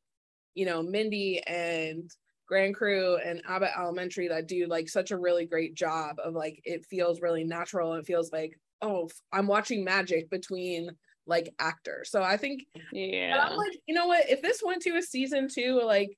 you 0.55 0.67
know, 0.67 0.83
Mindy 0.83 1.43
and 1.47 2.11
Grand 2.47 2.75
Crew 2.75 3.17
and 3.17 3.43
Abbott 3.49 3.71
Elementary 3.77 4.29
that 4.29 4.47
do 4.47 4.67
like 4.67 4.89
such 4.89 5.11
a 5.11 5.19
really 5.19 5.47
great 5.47 5.75
job 5.75 6.17
of 6.23 6.35
like 6.35 6.61
it 6.65 6.85
feels 6.85 7.21
really 7.21 7.45
natural. 7.45 7.95
It 7.95 8.07
feels 8.07 8.31
like, 8.33 8.59
oh, 8.83 9.09
I'm 9.33 9.47
watching 9.47 9.85
magic 9.85 10.29
between 10.31 10.91
like 11.27 11.55
actors. 11.59 12.11
So 12.11 12.23
I 12.23 12.37
think 12.37 12.67
yeah. 12.93 13.49
I'm 13.49 13.57
like, 13.57 13.79
you 13.87 13.95
know 13.95 14.07
what? 14.07 14.29
If 14.29 14.43
this 14.43 14.63
went 14.63 14.83
to 14.83 14.97
a 14.97 15.03
season 15.03 15.49
two, 15.49 15.81
like 15.83 16.17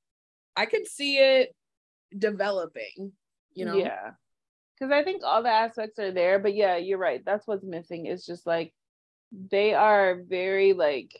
I 0.56 0.66
could 0.66 0.86
see 0.86 1.18
it 1.18 1.54
developing 2.18 3.12
you 3.54 3.64
know 3.64 3.76
yeah 3.76 4.10
because 4.78 4.92
i 4.92 5.02
think 5.02 5.22
all 5.24 5.42
the 5.42 5.48
aspects 5.48 5.98
are 5.98 6.12
there 6.12 6.38
but 6.38 6.54
yeah 6.54 6.76
you're 6.76 6.98
right 6.98 7.24
that's 7.24 7.46
what's 7.46 7.64
missing 7.64 8.06
is 8.06 8.26
just 8.26 8.46
like 8.46 8.72
they 9.50 9.74
are 9.74 10.20
very 10.28 10.72
like 10.72 11.18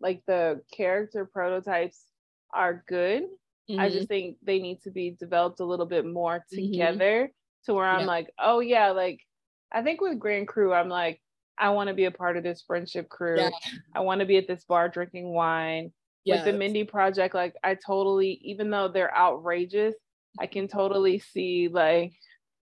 like 0.00 0.22
the 0.26 0.60
character 0.74 1.24
prototypes 1.24 2.04
are 2.52 2.84
good 2.88 3.22
mm-hmm. 3.70 3.80
i 3.80 3.88
just 3.88 4.08
think 4.08 4.36
they 4.42 4.58
need 4.58 4.80
to 4.82 4.90
be 4.90 5.16
developed 5.18 5.60
a 5.60 5.64
little 5.64 5.86
bit 5.86 6.04
more 6.06 6.38
mm-hmm. 6.38 6.72
together 6.72 7.24
mm-hmm. 7.24 7.64
to 7.64 7.74
where 7.74 7.86
i'm 7.86 8.00
yeah. 8.00 8.06
like 8.06 8.30
oh 8.38 8.60
yeah 8.60 8.90
like 8.90 9.20
i 9.72 9.82
think 9.82 10.00
with 10.00 10.18
grand 10.18 10.48
crew 10.48 10.72
i'm 10.72 10.88
like 10.88 11.20
i 11.58 11.70
want 11.70 11.88
to 11.88 11.94
be 11.94 12.04
a 12.04 12.10
part 12.10 12.36
of 12.36 12.42
this 12.42 12.62
friendship 12.66 13.08
crew 13.08 13.38
yeah. 13.38 13.50
i 13.94 14.00
want 14.00 14.20
to 14.20 14.26
be 14.26 14.36
at 14.36 14.48
this 14.48 14.64
bar 14.64 14.88
drinking 14.88 15.32
wine 15.32 15.92
with 16.26 16.44
the 16.44 16.52
mindy 16.52 16.84
project 16.84 17.34
like 17.34 17.54
i 17.64 17.74
totally 17.74 18.40
even 18.44 18.70
though 18.70 18.86
they're 18.86 19.16
outrageous 19.16 19.94
I 20.38 20.46
can 20.46 20.68
totally 20.68 21.18
see 21.18 21.68
like 21.68 22.12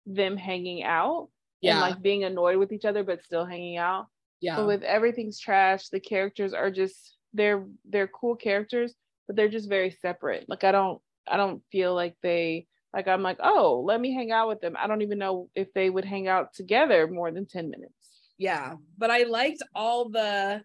them 0.05 0.37
hanging 0.37 0.83
out 0.83 1.29
yeah. 1.61 1.71
and 1.71 1.81
like 1.81 2.01
being 2.01 2.23
annoyed 2.23 2.57
with 2.57 2.71
each 2.71 2.85
other 2.85 3.03
but 3.03 3.23
still 3.23 3.45
hanging 3.45 3.77
out. 3.77 4.07
Yeah. 4.41 4.57
But 4.57 4.67
with 4.67 4.83
everything's 4.83 5.39
trash, 5.39 5.89
the 5.89 5.99
characters 5.99 6.53
are 6.53 6.69
just 6.69 7.16
they're 7.33 7.65
they're 7.85 8.07
cool 8.07 8.35
characters, 8.35 8.93
but 9.27 9.35
they're 9.35 9.49
just 9.49 9.69
very 9.69 9.91
separate. 9.91 10.47
Like 10.47 10.63
I 10.63 10.71
don't 10.71 11.01
I 11.27 11.37
don't 11.37 11.61
feel 11.71 11.93
like 11.93 12.15
they 12.21 12.67
like 12.93 13.07
I'm 13.07 13.21
like, 13.21 13.37
"Oh, 13.41 13.83
let 13.85 13.99
me 13.99 14.13
hang 14.13 14.31
out 14.31 14.47
with 14.47 14.61
them." 14.61 14.75
I 14.77 14.87
don't 14.87 15.01
even 15.01 15.19
know 15.19 15.49
if 15.55 15.73
they 15.73 15.89
would 15.89 16.05
hang 16.05 16.27
out 16.27 16.53
together 16.53 17.07
more 17.07 17.31
than 17.31 17.45
10 17.45 17.69
minutes. 17.69 17.93
Yeah, 18.37 18.75
but 18.97 19.11
I 19.11 19.23
liked 19.23 19.61
all 19.75 20.09
the 20.09 20.63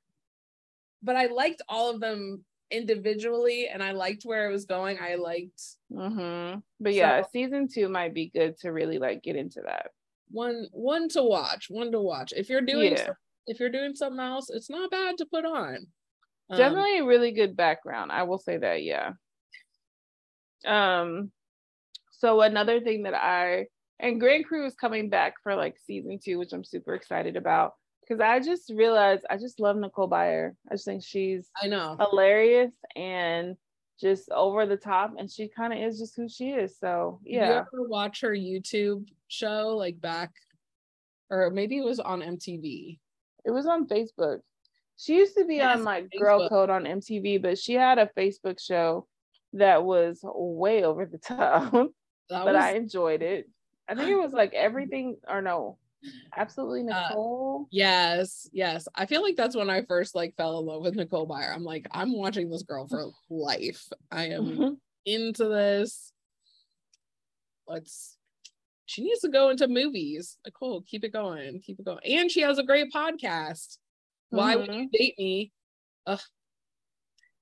but 1.03 1.17
I 1.17 1.27
liked 1.27 1.63
all 1.69 1.91
of 1.91 2.01
them 2.01 2.45
individually 2.71 3.69
and 3.69 3.83
I 3.83 3.93
liked 3.93 4.25
where 4.25 4.49
it 4.49 4.53
was 4.53 4.65
going. 4.65 4.99
I 5.01 5.17
liked 5.17 5.61
mm-hmm. 5.93 6.61
but 6.81 6.95
yeah, 6.95 7.23
so, 7.23 7.29
season 7.33 7.69
two 7.69 7.89
might 7.89 8.15
be 8.15 8.31
good 8.31 8.57
to 8.59 8.73
really 8.73 8.99
like 8.99 9.23
get 9.23 9.37
into 9.37 9.63
that. 9.67 9.91
One 10.31 10.69
one 10.73 11.09
to 11.11 11.23
watch, 11.23 11.67
one 11.69 11.93
to 11.93 12.01
watch. 12.01 12.33
If 12.37 12.49
you're 12.49 12.61
doing 12.61 12.93
yeah. 12.93 13.11
if 13.47 13.59
you're 13.59 13.69
doing 13.69 13.95
something 13.95 14.21
else, 14.21 14.49
it's 14.49 14.71
not 14.71 14.91
bad 14.91 15.19
to 15.19 15.27
put 15.27 15.45
on. 15.45 15.87
Um, 16.53 16.59
Definitely 16.59 16.99
a 16.99 17.05
really 17.07 17.33
good 17.33 17.57
background. 17.57 18.13
I 18.13 18.25
will 18.25 18.39
say 18.39 18.59
that, 18.59 18.83
yeah. 18.83 19.13
Um 20.67 21.33
so 22.13 22.41
another 22.43 22.81
thing 22.81 23.05
that 23.05 23.15
I 23.15 23.67
and 23.99 24.21
Grand 24.21 24.47
Crew 24.47 24.67
is 24.67 24.75
coming 24.75 25.09
back 25.09 25.35
for 25.43 25.55
like 25.55 25.77
season 25.87 26.19
two, 26.23 26.39
which 26.39 26.53
I'm 26.53 26.65
super 26.65 26.95
excited 26.95 27.37
about 27.37 27.73
because 28.03 28.21
I 28.21 28.41
just 28.41 28.71
realized 28.71 29.25
I 29.31 29.39
just 29.39 29.61
love 29.61 29.77
Nicole 29.77 30.11
Byer. 30.11 30.53
I 30.71 30.75
just 30.75 30.85
think 30.85 31.03
she's 31.03 31.49
I 31.61 31.69
know 31.69 31.97
hilarious 31.99 32.73
and 32.95 33.57
just 34.01 34.31
over 34.31 34.67
the 34.67 34.77
top, 34.77 35.15
and 35.19 35.31
she 35.31 35.49
kind 35.49 35.73
of 35.73 35.79
is 35.79 35.99
just 35.99 36.17
who 36.17 36.29
she 36.29 36.51
is. 36.51 36.77
So 36.79 37.21
yeah. 37.25 37.47
you 37.47 37.53
ever 37.53 37.89
watch 37.89 38.21
her 38.23 38.33
YouTube 38.33 39.07
show 39.29 39.75
like 39.79 40.01
back, 40.01 40.33
or 41.31 41.51
maybe 41.51 41.79
it 41.79 41.85
was 41.85 42.01
on 42.01 42.21
MTV? 42.21 42.99
It 43.45 43.51
was 43.51 43.67
on 43.67 43.87
Facebook. 43.87 44.41
She 44.99 45.17
used 45.17 45.37
to 45.37 45.45
be 45.45 45.57
yes, 45.57 45.79
on 45.79 45.85
like 45.85 46.05
Facebook. 46.05 46.21
Girl 46.21 46.49
Code 46.49 46.71
on 46.71 46.85
MTV, 46.85 47.43
but 47.43 47.59
she 47.59 47.75
had 47.75 47.99
a 47.99 48.11
Facebook 48.17 48.61
show 48.61 49.07
that 49.55 49.85
was 49.85 50.21
way 50.23 50.85
over 50.85 51.07
the 51.07 51.19
top. 51.19 51.73
but 51.73 52.45
was... 52.47 52.57
I 52.57 52.73
enjoyed 52.73 53.23
it. 53.23 53.49
I 53.89 53.95
think 53.95 54.09
it 54.09 54.17
was 54.17 54.33
like 54.33 54.55
everything 54.55 55.17
or 55.29 55.43
no, 55.43 55.77
Absolutely 56.37 56.91
uh, 56.91 57.09
Nicole. 57.09 57.63
Uh, 57.63 57.69
yes, 57.71 58.49
yes. 58.53 58.89
I 58.95 59.07
feel 59.07 59.23
like 59.23 59.37
that's 59.37 59.57
when 59.57 59.71
I 59.71 59.83
first 59.83 60.15
like 60.15 60.37
fell 60.37 60.59
in 60.59 60.67
love 60.67 60.83
with 60.83 60.97
Nicole 60.97 61.29
Byer. 61.29 61.55
I'm 61.55 61.65
like, 61.65 61.87
I'm 61.93 62.17
watching 62.17 62.51
this 62.51 62.63
girl 62.63 62.89
for 62.89 63.11
life. 63.31 63.87
I 64.11 64.31
am 64.31 64.45
mm-hmm. 64.45 64.73
into 65.05 65.49
this. 65.49 66.13
Let's 67.67 68.19
she 68.87 69.03
needs 69.03 69.21
to 69.21 69.29
go 69.29 69.51
into 69.51 69.69
movies. 69.69 70.39
Nicole, 70.45 70.83
keep 70.83 71.05
it 71.05 71.13
going, 71.13 71.61
keep 71.61 71.79
it 71.79 71.85
going. 71.85 72.01
And 72.05 72.31
she 72.31 72.41
has 72.41 72.59
a 72.59 72.65
great 72.65 72.93
podcast. 72.93 73.79
Mm-hmm. 74.33 74.37
Why 74.37 74.57
would 74.57 74.69
you 74.69 74.83
mm-hmm. 74.83 74.87
date 74.93 75.15
me? 75.19 75.53
Ugh. 76.07 76.21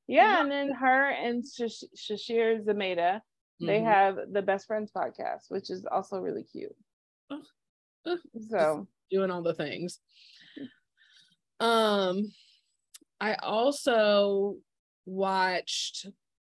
Yeah, 0.06 0.40
and 0.40 0.50
then 0.50 0.72
her 0.72 1.10
and 1.10 1.44
Shash- 1.44 1.84
Sasheer 1.96 2.64
Zamata, 2.64 2.96
mm-hmm. 2.96 3.66
they 3.66 3.80
have 3.80 4.16
the 4.32 4.42
Best 4.42 4.66
Friends 4.66 4.90
podcast, 4.94 5.44
which 5.48 5.70
is 5.70 5.86
also 5.90 6.18
really 6.18 6.42
cute. 6.42 6.74
Ugh 7.30 7.44
so 8.48 8.86
doing 9.10 9.30
all 9.30 9.42
the 9.42 9.54
things. 9.54 9.98
Um, 11.58 12.32
I 13.20 13.34
also 13.34 14.56
watched 15.04 16.06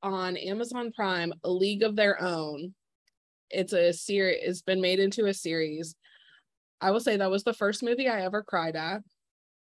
on 0.03 0.37
Amazon 0.37 0.93
Prime 0.93 1.33
A 1.45 1.51
League 1.51 1.83
of 1.83 1.97
Their 1.97 2.21
Own. 2.23 2.75
It's 3.51 3.73
a 3.73 3.93
series, 3.93 4.40
it's 4.43 4.62
been 4.62 4.81
made 4.81 5.01
into 5.01 5.27
a 5.27 5.35
series. 5.35 5.95
I 6.81 6.90
will 6.90 7.01
say 7.01 7.16
that 7.16 7.31
was 7.31 7.45
the 7.45 7.53
first 7.53 7.83
movie 7.83 8.09
I 8.09 8.23
ever 8.23 8.43
cried 8.43 8.77
at. 8.77 9.03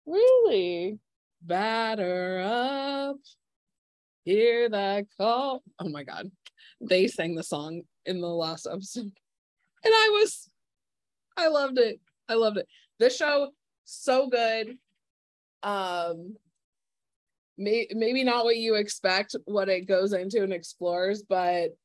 Really? 0.09 0.97
Batter 1.43 2.41
up. 2.43 3.17
Hear 4.25 4.67
that 4.69 5.05
call. 5.17 5.61
Oh 5.79 5.87
my 5.87 6.03
god. 6.03 6.31
They 6.81 7.07
sang 7.07 7.35
the 7.35 7.43
song 7.43 7.83
in 8.05 8.19
the 8.19 8.27
last 8.27 8.67
episode. 8.69 9.11
And 9.83 9.93
I 9.93 10.09
was 10.19 10.49
I 11.37 11.47
loved 11.47 11.77
it. 11.77 11.99
I 12.27 12.33
loved 12.33 12.57
it. 12.57 12.67
This 12.97 13.15
show 13.15 13.51
so 13.85 14.27
good. 14.27 14.77
Um 15.61 16.35
may, 17.57 17.87
maybe 17.91 18.23
not 18.23 18.45
what 18.45 18.57
you 18.57 18.75
expect 18.75 19.35
what 19.45 19.69
it 19.69 19.87
goes 19.87 20.13
into 20.13 20.43
and 20.43 20.53
explores, 20.53 21.21
but 21.21 21.75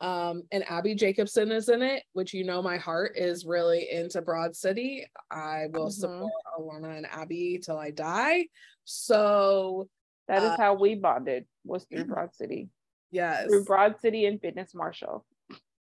um 0.00 0.42
and 0.52 0.68
Abbi 0.68 0.94
Jacobson 0.94 1.52
is 1.52 1.68
in 1.68 1.82
it, 1.82 2.02
which 2.12 2.34
you 2.34 2.44
know 2.44 2.60
my 2.60 2.76
heart 2.76 3.12
is 3.16 3.44
really 3.44 3.88
into 3.90 4.20
Broad 4.22 4.56
City. 4.56 5.06
I 5.30 5.66
will 5.72 5.88
mm-hmm. 5.88 5.90
support 5.90 6.32
Ilana 6.58 6.96
and 6.96 7.06
Abbi 7.06 7.58
till 7.58 7.78
I 7.78 7.90
die. 7.90 8.46
So 8.84 9.88
that 10.28 10.42
is 10.42 10.50
uh, 10.50 10.56
how 10.56 10.74
we 10.74 10.94
bonded 10.94 11.46
was 11.64 11.84
through 11.84 12.04
Broad 12.04 12.34
City. 12.34 12.68
Yes. 13.10 13.46
Through 13.46 13.64
Broad 13.64 14.00
City 14.00 14.26
and 14.26 14.40
Fitness 14.40 14.74
Marshall. 14.74 15.24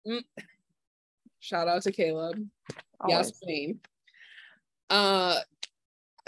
Mm. 0.07 0.23
Shout 1.41 1.69
out 1.69 1.83
to 1.83 1.93
Caleb. 1.93 2.47
Always. 3.01 3.29
Yes, 3.29 3.39
queen. 3.41 3.81
Uh, 4.91 5.41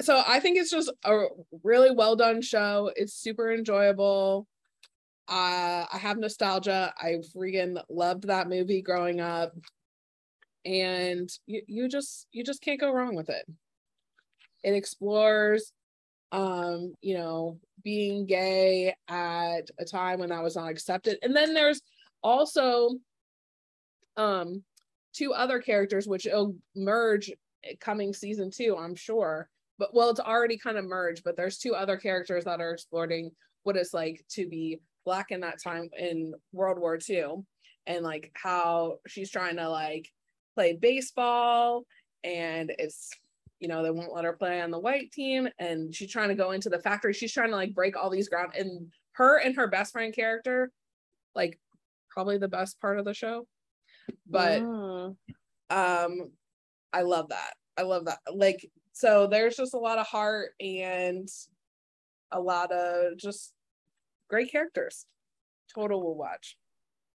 so 0.00 0.22
I 0.26 0.40
think 0.40 0.58
it's 0.58 0.70
just 0.70 0.92
a 1.04 1.26
really 1.62 1.90
well 1.90 2.16
done 2.16 2.42
show. 2.42 2.90
It's 2.96 3.14
super 3.14 3.52
enjoyable. 3.52 4.46
Uh, 5.30 5.86
I 5.92 5.98
have 5.98 6.18
nostalgia. 6.18 6.92
I 7.00 7.18
freaking 7.34 7.80
loved 7.88 8.24
that 8.26 8.48
movie 8.48 8.82
growing 8.82 9.20
up, 9.20 9.52
and 10.64 11.30
you, 11.46 11.62
you 11.68 11.88
just 11.88 12.26
you 12.32 12.42
just 12.42 12.60
can't 12.62 12.80
go 12.80 12.92
wrong 12.92 13.14
with 13.14 13.30
it. 13.30 13.46
It 14.64 14.74
explores, 14.74 15.72
um, 16.32 16.94
you 17.00 17.16
know, 17.16 17.60
being 17.84 18.26
gay 18.26 18.92
at 19.06 19.70
a 19.78 19.84
time 19.84 20.18
when 20.18 20.30
that 20.30 20.42
was 20.42 20.56
not 20.56 20.68
accepted, 20.68 21.18
and 21.22 21.34
then 21.34 21.54
there's 21.54 21.80
also, 22.24 22.90
um, 24.16 24.64
two 25.14 25.32
other 25.32 25.60
characters, 25.60 26.08
which 26.08 26.26
will 26.26 26.56
merge 26.74 27.30
coming 27.80 28.12
season 28.12 28.50
two, 28.50 28.76
I'm 28.76 28.96
sure. 28.96 29.48
But 29.78 29.94
well, 29.94 30.10
it's 30.10 30.20
already 30.20 30.58
kind 30.58 30.76
of 30.76 30.84
merged, 30.84 31.22
but 31.24 31.36
there's 31.36 31.58
two 31.58 31.74
other 31.74 31.96
characters 31.96 32.44
that 32.44 32.60
are 32.60 32.72
exploring 32.72 33.30
what 33.62 33.76
it's 33.76 33.94
like 33.94 34.24
to 34.30 34.48
be 34.48 34.80
black 35.10 35.32
in 35.32 35.40
that 35.40 35.60
time 35.60 35.90
in 35.98 36.32
World 36.52 36.78
War 36.78 36.96
II. 37.10 37.42
and 37.88 38.04
like 38.04 38.30
how 38.34 38.98
she's 39.08 39.28
trying 39.28 39.56
to 39.56 39.68
like 39.68 40.08
play 40.54 40.78
baseball 40.80 41.82
and 42.22 42.70
it's 42.78 43.10
you 43.58 43.66
know 43.66 43.82
they 43.82 43.90
won't 43.90 44.14
let 44.14 44.24
her 44.24 44.34
play 44.34 44.60
on 44.60 44.70
the 44.70 44.78
white 44.78 45.10
team 45.10 45.48
and 45.58 45.92
she's 45.92 46.12
trying 46.12 46.28
to 46.28 46.36
go 46.36 46.52
into 46.52 46.68
the 46.68 46.78
factory 46.78 47.12
she's 47.12 47.32
trying 47.32 47.50
to 47.50 47.56
like 47.56 47.74
break 47.74 47.96
all 47.96 48.08
these 48.08 48.28
ground 48.28 48.52
and 48.56 48.92
her 49.14 49.38
and 49.40 49.56
her 49.56 49.66
best 49.66 49.92
friend 49.92 50.14
character 50.14 50.70
like 51.34 51.58
probably 52.08 52.38
the 52.38 52.46
best 52.46 52.80
part 52.80 52.96
of 53.00 53.04
the 53.04 53.12
show 53.12 53.44
but 54.28 54.62
mm. 54.62 55.16
um 55.70 56.30
i 56.92 57.02
love 57.02 57.30
that 57.30 57.54
i 57.76 57.82
love 57.82 58.04
that 58.04 58.20
like 58.32 58.64
so 58.92 59.26
there's 59.26 59.56
just 59.56 59.74
a 59.74 59.78
lot 59.78 59.98
of 59.98 60.06
heart 60.06 60.50
and 60.60 61.28
a 62.30 62.40
lot 62.40 62.70
of 62.70 63.16
just 63.18 63.52
great 64.30 64.50
characters. 64.50 65.04
Total 65.74 66.02
will 66.02 66.16
watch. 66.16 66.56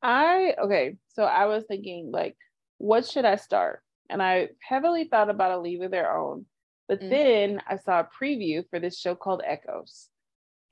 I 0.02 0.54
okay 0.62 0.96
so 1.14 1.24
i 1.24 1.46
was 1.46 1.64
thinking 1.64 2.10
like 2.10 2.36
what 2.78 3.06
should 3.06 3.24
i 3.24 3.36
start? 3.36 3.82
And 4.08 4.22
i 4.22 4.48
heavily 4.66 5.04
thought 5.04 5.30
about 5.30 5.52
a 5.52 5.60
league 5.60 5.82
of 5.82 5.90
their 5.90 6.16
own 6.16 6.46
but 6.88 7.00
mm. 7.00 7.10
then 7.10 7.62
i 7.68 7.76
saw 7.76 8.00
a 8.00 8.08
preview 8.22 8.64
for 8.70 8.80
this 8.80 8.98
show 8.98 9.14
called 9.14 9.42
echoes. 9.46 10.08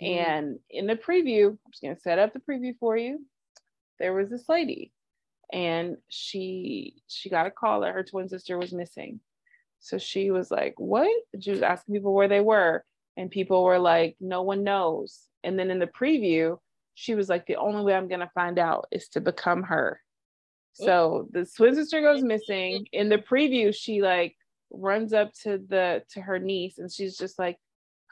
Mm. 0.03 0.17
And 0.17 0.59
in 0.71 0.87
the 0.87 0.97
preview 0.97 1.51
i'm 1.51 1.59
just 1.71 1.83
going 1.83 1.95
to 1.95 2.01
set 2.01 2.19
up 2.19 2.33
the 2.33 2.41
preview 2.41 2.75
for 2.79 2.97
you. 2.97 3.25
There 3.99 4.15
was 4.15 4.31
this 4.31 4.49
lady 4.49 4.93
and 5.53 5.97
she 6.09 6.95
she 7.09 7.31
got 7.31 7.47
a 7.47 7.51
call 7.51 7.81
that 7.81 7.95
her 7.95 8.05
twin 8.05 8.29
sister 8.29 8.59
was 8.59 8.73
missing. 8.73 9.21
So 9.81 9.99
she 9.99 10.31
was 10.31 10.51
like 10.51 10.75
what? 10.79 11.11
She 11.41 11.51
was 11.51 11.63
asking 11.63 11.95
people 11.95 12.15
where 12.15 12.29
they 12.29 12.41
were 12.41 12.85
and 13.19 13.31
people 13.31 13.65
were 13.65 13.79
like 13.79 14.17
no 14.21 14.43
one 14.43 14.65
knows. 14.65 15.25
And 15.45 15.59
then 15.59 15.71
in 15.71 15.79
the 15.79 15.89
preview 15.89 16.57
she 16.95 17.15
was 17.15 17.29
like 17.29 17.47
the 17.47 17.57
only 17.57 17.85
way 17.85 17.95
i'm 17.95 18.09
going 18.09 18.21
to 18.21 18.31
find 18.35 18.59
out 18.59 18.87
is 18.91 19.09
to 19.09 19.21
become 19.21 19.65
her. 19.65 20.01
So 20.73 21.29
the 21.33 21.45
twin 21.57 21.75
sister 21.75 22.01
goes 22.01 22.23
missing. 22.23 22.87
In 22.93 23.09
the 23.09 23.19
preview 23.19 23.75
she 23.75 24.01
like 24.01 24.37
runs 24.71 25.13
up 25.13 25.33
to 25.43 25.59
the 25.69 26.03
to 26.13 26.21
her 26.21 26.39
niece 26.39 26.79
and 26.79 26.91
she's 26.91 27.17
just 27.17 27.39
like 27.39 27.59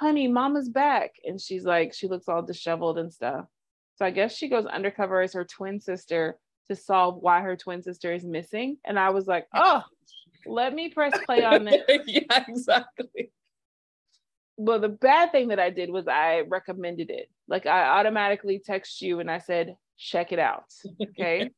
honey 0.00 0.28
mama's 0.28 0.68
back. 0.68 1.12
And 1.24 1.40
she's 1.40 1.64
like 1.64 1.94
she 1.94 2.08
looks 2.08 2.28
all 2.28 2.42
disheveled 2.42 2.98
and 2.98 3.12
stuff. 3.12 3.46
So 3.94 4.04
I 4.04 4.10
guess 4.10 4.36
she 4.36 4.48
goes 4.48 4.66
undercover 4.66 5.22
as 5.22 5.32
her 5.32 5.44
twin 5.44 5.80
sister 5.80 6.38
to 6.68 6.76
solve 6.76 7.16
why 7.20 7.40
her 7.40 7.56
twin 7.56 7.82
sister 7.82 8.12
is 8.12 8.24
missing. 8.24 8.78
And 8.84 8.98
I 8.98 9.10
was 9.10 9.26
like, 9.26 9.46
oh, 9.54 9.82
let 10.44 10.74
me 10.74 10.90
press 10.90 11.12
play 11.24 11.44
on 11.44 11.64
this. 11.64 11.82
yeah, 12.06 12.44
exactly. 12.46 13.30
Well, 14.56 14.80
the 14.80 14.88
bad 14.88 15.32
thing 15.32 15.48
that 15.48 15.60
I 15.60 15.70
did 15.70 15.90
was 15.90 16.08
I 16.08 16.40
recommended 16.48 17.10
it. 17.10 17.30
Like 17.48 17.66
I 17.66 17.98
automatically 17.98 18.60
text 18.64 19.02
you 19.02 19.20
and 19.20 19.30
I 19.30 19.38
said, 19.38 19.76
check 19.98 20.32
it 20.32 20.38
out. 20.38 20.72
Okay. 21.10 21.50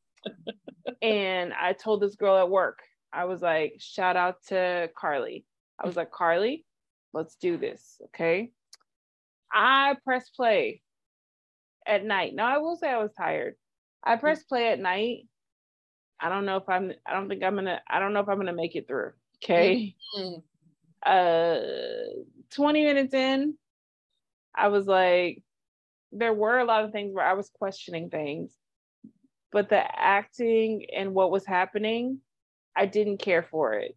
and 1.01 1.53
I 1.53 1.73
told 1.73 2.01
this 2.01 2.15
girl 2.15 2.37
at 2.37 2.49
work, 2.49 2.79
I 3.13 3.25
was 3.25 3.41
like, 3.41 3.75
shout 3.79 4.15
out 4.15 4.35
to 4.47 4.89
Carly. 4.97 5.45
I 5.81 5.87
was 5.87 5.95
like, 5.95 6.11
Carly, 6.11 6.65
let's 7.13 7.35
do 7.35 7.57
this. 7.57 8.01
Okay. 8.05 8.51
I 9.51 9.95
press 10.03 10.29
play 10.29 10.81
at 11.87 12.03
night. 12.03 12.35
Now 12.35 12.53
I 12.53 12.59
will 12.59 12.75
say 12.75 12.89
I 12.89 13.01
was 13.01 13.11
tired. 13.17 13.55
I 14.03 14.15
press 14.15 14.43
play 14.43 14.71
at 14.71 14.79
night. 14.79 15.27
I 16.19 16.29
don't 16.29 16.45
know 16.45 16.57
if 16.57 16.67
I'm 16.67 16.91
I 17.05 17.13
don't 17.13 17.29
think 17.29 17.43
I'm 17.43 17.55
gonna 17.55 17.81
I 17.89 17.99
don't 17.99 18.13
know 18.13 18.19
if 18.19 18.29
I'm 18.29 18.37
gonna 18.37 18.53
make 18.53 18.75
it 18.75 18.87
through. 18.87 19.11
Okay. 19.43 19.95
Mm-hmm. 20.17 20.39
Uh 21.05 22.23
20 22.55 22.83
minutes 22.83 23.13
in, 23.13 23.55
I 24.55 24.67
was 24.67 24.87
like, 24.87 25.41
there 26.11 26.33
were 26.33 26.59
a 26.59 26.65
lot 26.65 26.85
of 26.85 26.91
things 26.91 27.13
where 27.13 27.25
I 27.25 27.33
was 27.33 27.49
questioning 27.53 28.09
things, 28.09 28.51
but 29.51 29.69
the 29.69 29.77
acting 29.77 30.85
and 30.95 31.13
what 31.13 31.31
was 31.31 31.45
happening, 31.45 32.19
I 32.75 32.85
didn't 32.85 33.17
care 33.17 33.43
for 33.43 33.73
it. 33.73 33.95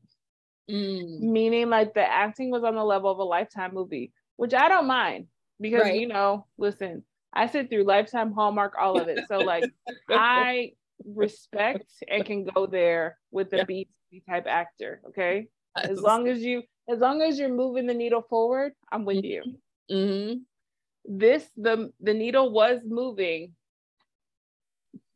Mm. 0.71 1.21
Meaning 1.21 1.71
like 1.71 1.95
the 1.95 2.03
acting 2.03 2.51
was 2.51 2.65
on 2.65 2.75
the 2.75 2.85
level 2.85 3.11
of 3.11 3.19
a 3.19 3.25
lifetime 3.25 3.75
movie, 3.75 4.13
which 4.37 4.55
I 4.55 4.69
don't 4.69 4.87
mind 4.87 5.27
because 5.61 5.83
right. 5.83 6.01
you 6.01 6.07
know, 6.07 6.47
listen, 6.59 7.05
I 7.33 7.47
sit 7.47 7.71
through 7.71 7.85
Lifetime, 7.85 8.33
Hallmark, 8.33 8.75
all 8.79 9.01
of 9.01 9.09
it. 9.09 9.21
So 9.29 9.39
like 9.39 9.65
I 10.11 10.73
respect 11.05 11.91
and 12.09 12.25
can 12.25 12.45
go 12.45 12.67
there 12.67 13.19
with 13.31 13.53
a 13.55 13.59
yeah. 13.59 13.65
B 13.65 13.89
type 14.29 14.47
actor. 14.47 15.01
Okay, 15.09 15.49
as 15.77 16.01
long 16.01 16.29
as 16.29 16.43
you 16.43 16.63
as 16.89 16.99
long 16.99 17.23
as 17.23 17.39
you're 17.39 17.49
moving 17.49 17.87
the 17.87 17.95
needle 17.95 18.23
forward, 18.29 18.73
I'm 18.91 19.05
with 19.05 19.25
you. 19.25 19.43
Mm-hmm. 19.91 20.39
This 21.05 21.49
the 21.57 21.93
the 22.01 22.15
needle 22.15 22.53
was 22.53 22.81
moving, 22.85 23.53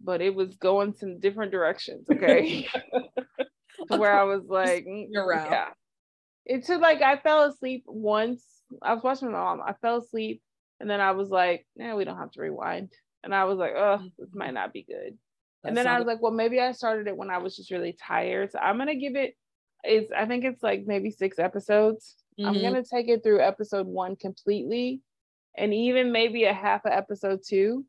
but 0.00 0.20
it 0.20 0.34
was 0.34 0.56
going 0.56 0.94
some 0.94 1.20
different 1.20 1.52
directions. 1.52 2.06
Okay, 2.10 2.68
where 3.88 4.18
I 4.18 4.24
was 4.24 4.42
like, 4.48 4.84
mm. 4.84 5.06
Yeah, 5.12 5.68
It's 6.44 6.68
like 6.68 7.02
I 7.02 7.16
fell 7.18 7.44
asleep 7.44 7.84
once. 7.86 8.44
I 8.82 8.94
was 8.94 9.02
watching 9.02 9.30
my 9.30 9.38
mom. 9.38 9.60
I 9.64 9.74
fell 9.80 9.98
asleep 9.98 10.42
and 10.80 10.90
then 10.90 11.00
I 11.00 11.12
was 11.12 11.30
like, 11.30 11.66
"Yeah, 11.76 11.94
we 11.94 12.04
don't 12.04 12.18
have 12.18 12.32
to 12.32 12.40
rewind. 12.40 12.92
And 13.24 13.34
I 13.34 13.44
was 13.44 13.58
like, 13.58 13.72
oh, 13.76 14.00
this 14.18 14.34
might 14.34 14.54
not 14.54 14.72
be 14.72 14.82
good. 14.82 15.18
That's 15.62 15.68
and 15.70 15.76
then 15.76 15.86
I 15.86 15.98
was 15.98 16.06
like, 16.06 16.22
well, 16.22 16.32
maybe 16.32 16.60
I 16.60 16.72
started 16.72 17.08
it 17.08 17.16
when 17.16 17.30
I 17.30 17.38
was 17.38 17.56
just 17.56 17.70
really 17.70 17.96
tired. 18.00 18.52
So 18.52 18.58
I'm 18.58 18.78
gonna 18.78 18.94
give 18.94 19.16
it 19.16 19.34
it's 19.84 20.10
I 20.12 20.26
think 20.26 20.44
it's 20.44 20.62
like 20.62 20.84
maybe 20.86 21.10
six 21.10 21.38
episodes. 21.38 22.16
Mm-hmm. 22.38 22.48
I'm 22.48 22.60
gonna 22.60 22.84
take 22.84 23.08
it 23.08 23.22
through 23.22 23.40
episode 23.40 23.86
one 23.86 24.16
completely 24.16 25.00
and 25.56 25.72
even 25.72 26.12
maybe 26.12 26.44
a 26.44 26.52
half 26.52 26.84
of 26.84 26.92
episode 26.92 27.40
two. 27.46 27.84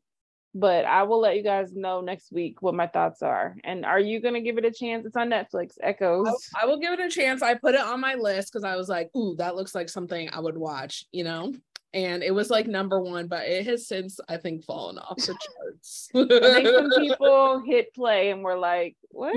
But 0.54 0.86
I 0.86 1.02
will 1.02 1.20
let 1.20 1.36
you 1.36 1.42
guys 1.42 1.74
know 1.74 2.00
next 2.00 2.32
week 2.32 2.62
what 2.62 2.74
my 2.74 2.86
thoughts 2.86 3.22
are. 3.22 3.54
And 3.64 3.84
are 3.84 4.00
you 4.00 4.20
gonna 4.20 4.40
give 4.40 4.58
it 4.58 4.64
a 4.64 4.72
chance? 4.72 5.04
It's 5.04 5.16
on 5.16 5.28
Netflix, 5.28 5.74
Echoes. 5.82 6.50
I, 6.56 6.62
I 6.62 6.66
will 6.66 6.78
give 6.78 6.92
it 6.92 7.00
a 7.00 7.10
chance. 7.10 7.42
I 7.42 7.54
put 7.54 7.74
it 7.74 7.80
on 7.80 8.00
my 8.00 8.14
list 8.14 8.52
because 8.52 8.64
I 8.64 8.76
was 8.76 8.88
like, 8.88 9.10
ooh, 9.14 9.36
that 9.36 9.56
looks 9.56 9.74
like 9.74 9.88
something 9.88 10.30
I 10.32 10.40
would 10.40 10.56
watch, 10.56 11.04
you 11.12 11.24
know? 11.24 11.52
and 11.94 12.22
it 12.22 12.32
was 12.32 12.50
like 12.50 12.66
number 12.66 13.00
one, 13.00 13.28
but 13.28 13.46
it 13.46 13.66
has 13.66 13.88
since 13.88 14.20
I 14.28 14.36
think 14.36 14.64
fallen 14.64 14.98
off 14.98 15.16
the 15.16 15.36
charts. 15.64 16.08
I 16.14 16.26
think 16.26 16.68
some 16.68 16.90
people 16.98 17.62
hit 17.64 17.94
play 17.94 18.30
and 18.30 18.42
were 18.42 18.58
like, 18.58 18.96
"What?" 19.10 19.36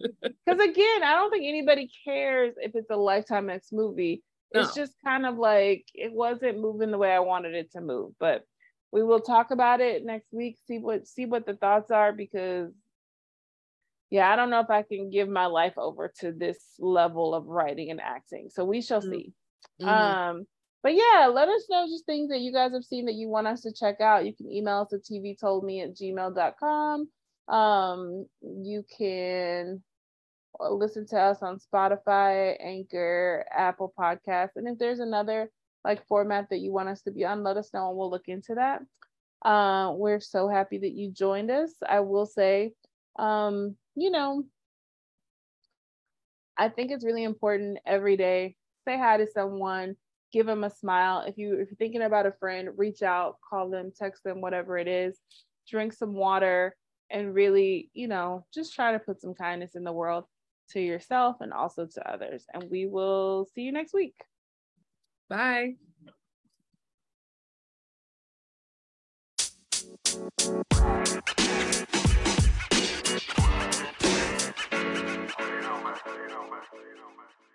Because 0.00 0.60
again, 0.60 1.02
I 1.02 1.14
don't 1.14 1.30
think 1.30 1.46
anybody 1.46 1.90
cares 2.04 2.54
if 2.58 2.74
it's 2.74 2.90
a 2.90 2.96
Lifetime 2.96 3.50
X 3.50 3.68
movie. 3.72 4.22
No. 4.54 4.60
It's 4.60 4.74
just 4.74 4.92
kind 5.04 5.26
of 5.26 5.36
like 5.36 5.86
it 5.94 6.12
wasn't 6.12 6.60
moving 6.60 6.90
the 6.90 6.98
way 6.98 7.12
I 7.12 7.20
wanted 7.20 7.54
it 7.54 7.72
to 7.72 7.80
move. 7.80 8.12
But 8.18 8.44
we 8.92 9.02
will 9.02 9.20
talk 9.20 9.50
about 9.50 9.80
it 9.80 10.04
next 10.04 10.32
week. 10.32 10.58
See 10.66 10.78
what 10.78 11.06
see 11.06 11.26
what 11.26 11.46
the 11.46 11.54
thoughts 11.54 11.90
are 11.90 12.12
because 12.12 12.72
yeah, 14.10 14.32
I 14.32 14.36
don't 14.36 14.48
know 14.48 14.60
if 14.60 14.70
I 14.70 14.82
can 14.82 15.10
give 15.10 15.28
my 15.28 15.46
life 15.46 15.76
over 15.76 16.10
to 16.20 16.32
this 16.32 16.58
level 16.78 17.34
of 17.34 17.46
writing 17.46 17.90
and 17.90 18.00
acting. 18.00 18.48
So 18.50 18.64
we 18.64 18.80
shall 18.80 19.02
mm-hmm. 19.02 19.10
see. 19.10 19.32
Mm-hmm. 19.82 19.88
Um 19.88 20.46
but 20.82 20.94
yeah, 20.94 21.26
let 21.26 21.48
us 21.48 21.66
know 21.68 21.86
just 21.86 22.06
things 22.06 22.30
that 22.30 22.40
you 22.40 22.52
guys 22.52 22.72
have 22.72 22.84
seen 22.84 23.06
that 23.06 23.14
you 23.14 23.28
want 23.28 23.48
us 23.48 23.62
to 23.62 23.72
check 23.72 24.00
out. 24.00 24.24
You 24.24 24.34
can 24.34 24.50
email 24.50 24.80
us 24.80 24.92
at 24.92 25.04
tvtoldme 25.04 25.84
at 25.84 25.96
gmail.com. 25.96 27.08
Um, 27.48 28.26
you 28.42 28.84
can 28.96 29.82
listen 30.60 31.06
to 31.08 31.18
us 31.18 31.42
on 31.42 31.58
Spotify, 31.58 32.56
Anchor, 32.60 33.44
Apple 33.50 33.92
Podcasts. 33.98 34.56
And 34.56 34.68
if 34.68 34.78
there's 34.78 35.00
another 35.00 35.50
like 35.84 36.06
format 36.06 36.48
that 36.50 36.58
you 36.58 36.72
want 36.72 36.88
us 36.88 37.02
to 37.02 37.10
be 37.10 37.24
on, 37.24 37.42
let 37.42 37.56
us 37.56 37.70
know 37.72 37.88
and 37.88 37.96
we'll 37.96 38.10
look 38.10 38.28
into 38.28 38.54
that. 38.56 38.82
Uh, 39.48 39.92
we're 39.92 40.20
so 40.20 40.48
happy 40.48 40.78
that 40.78 40.92
you 40.92 41.10
joined 41.10 41.50
us. 41.50 41.72
I 41.88 42.00
will 42.00 42.26
say, 42.26 42.72
um, 43.18 43.76
you 43.94 44.10
know, 44.10 44.44
I 46.56 46.68
think 46.68 46.90
it's 46.90 47.04
really 47.04 47.22
important 47.22 47.78
every 47.86 48.16
day. 48.16 48.56
Say 48.84 48.98
hi 48.98 49.18
to 49.18 49.26
someone 49.32 49.96
give 50.32 50.46
them 50.46 50.64
a 50.64 50.70
smile. 50.70 51.24
If 51.26 51.38
you 51.38 51.54
if 51.54 51.68
you're 51.68 51.76
thinking 51.78 52.02
about 52.02 52.26
a 52.26 52.32
friend, 52.32 52.70
reach 52.76 53.02
out, 53.02 53.36
call 53.48 53.70
them, 53.70 53.92
text 53.96 54.24
them, 54.24 54.40
whatever 54.40 54.78
it 54.78 54.88
is. 54.88 55.18
Drink 55.68 55.92
some 55.92 56.14
water 56.14 56.76
and 57.10 57.34
really, 57.34 57.90
you 57.94 58.08
know, 58.08 58.46
just 58.52 58.74
try 58.74 58.92
to 58.92 58.98
put 58.98 59.20
some 59.20 59.34
kindness 59.34 59.74
in 59.74 59.84
the 59.84 59.92
world 59.92 60.24
to 60.70 60.80
yourself 60.80 61.36
and 61.40 61.52
also 61.52 61.86
to 61.86 62.10
others. 62.12 62.44
And 62.52 62.70
we 62.70 62.86
will 62.86 63.46
see 63.54 63.62
you 63.62 63.72
next 63.72 63.94
week. 63.94 64.14
Bye. 65.28 65.74
you 75.38 75.60
know, 75.62 75.82
man. 75.82 75.96
You 76.06 76.28
know, 76.28 76.44
man. 76.48 76.64
You 76.72 76.96
know, 76.96 77.10
man. 77.16 77.47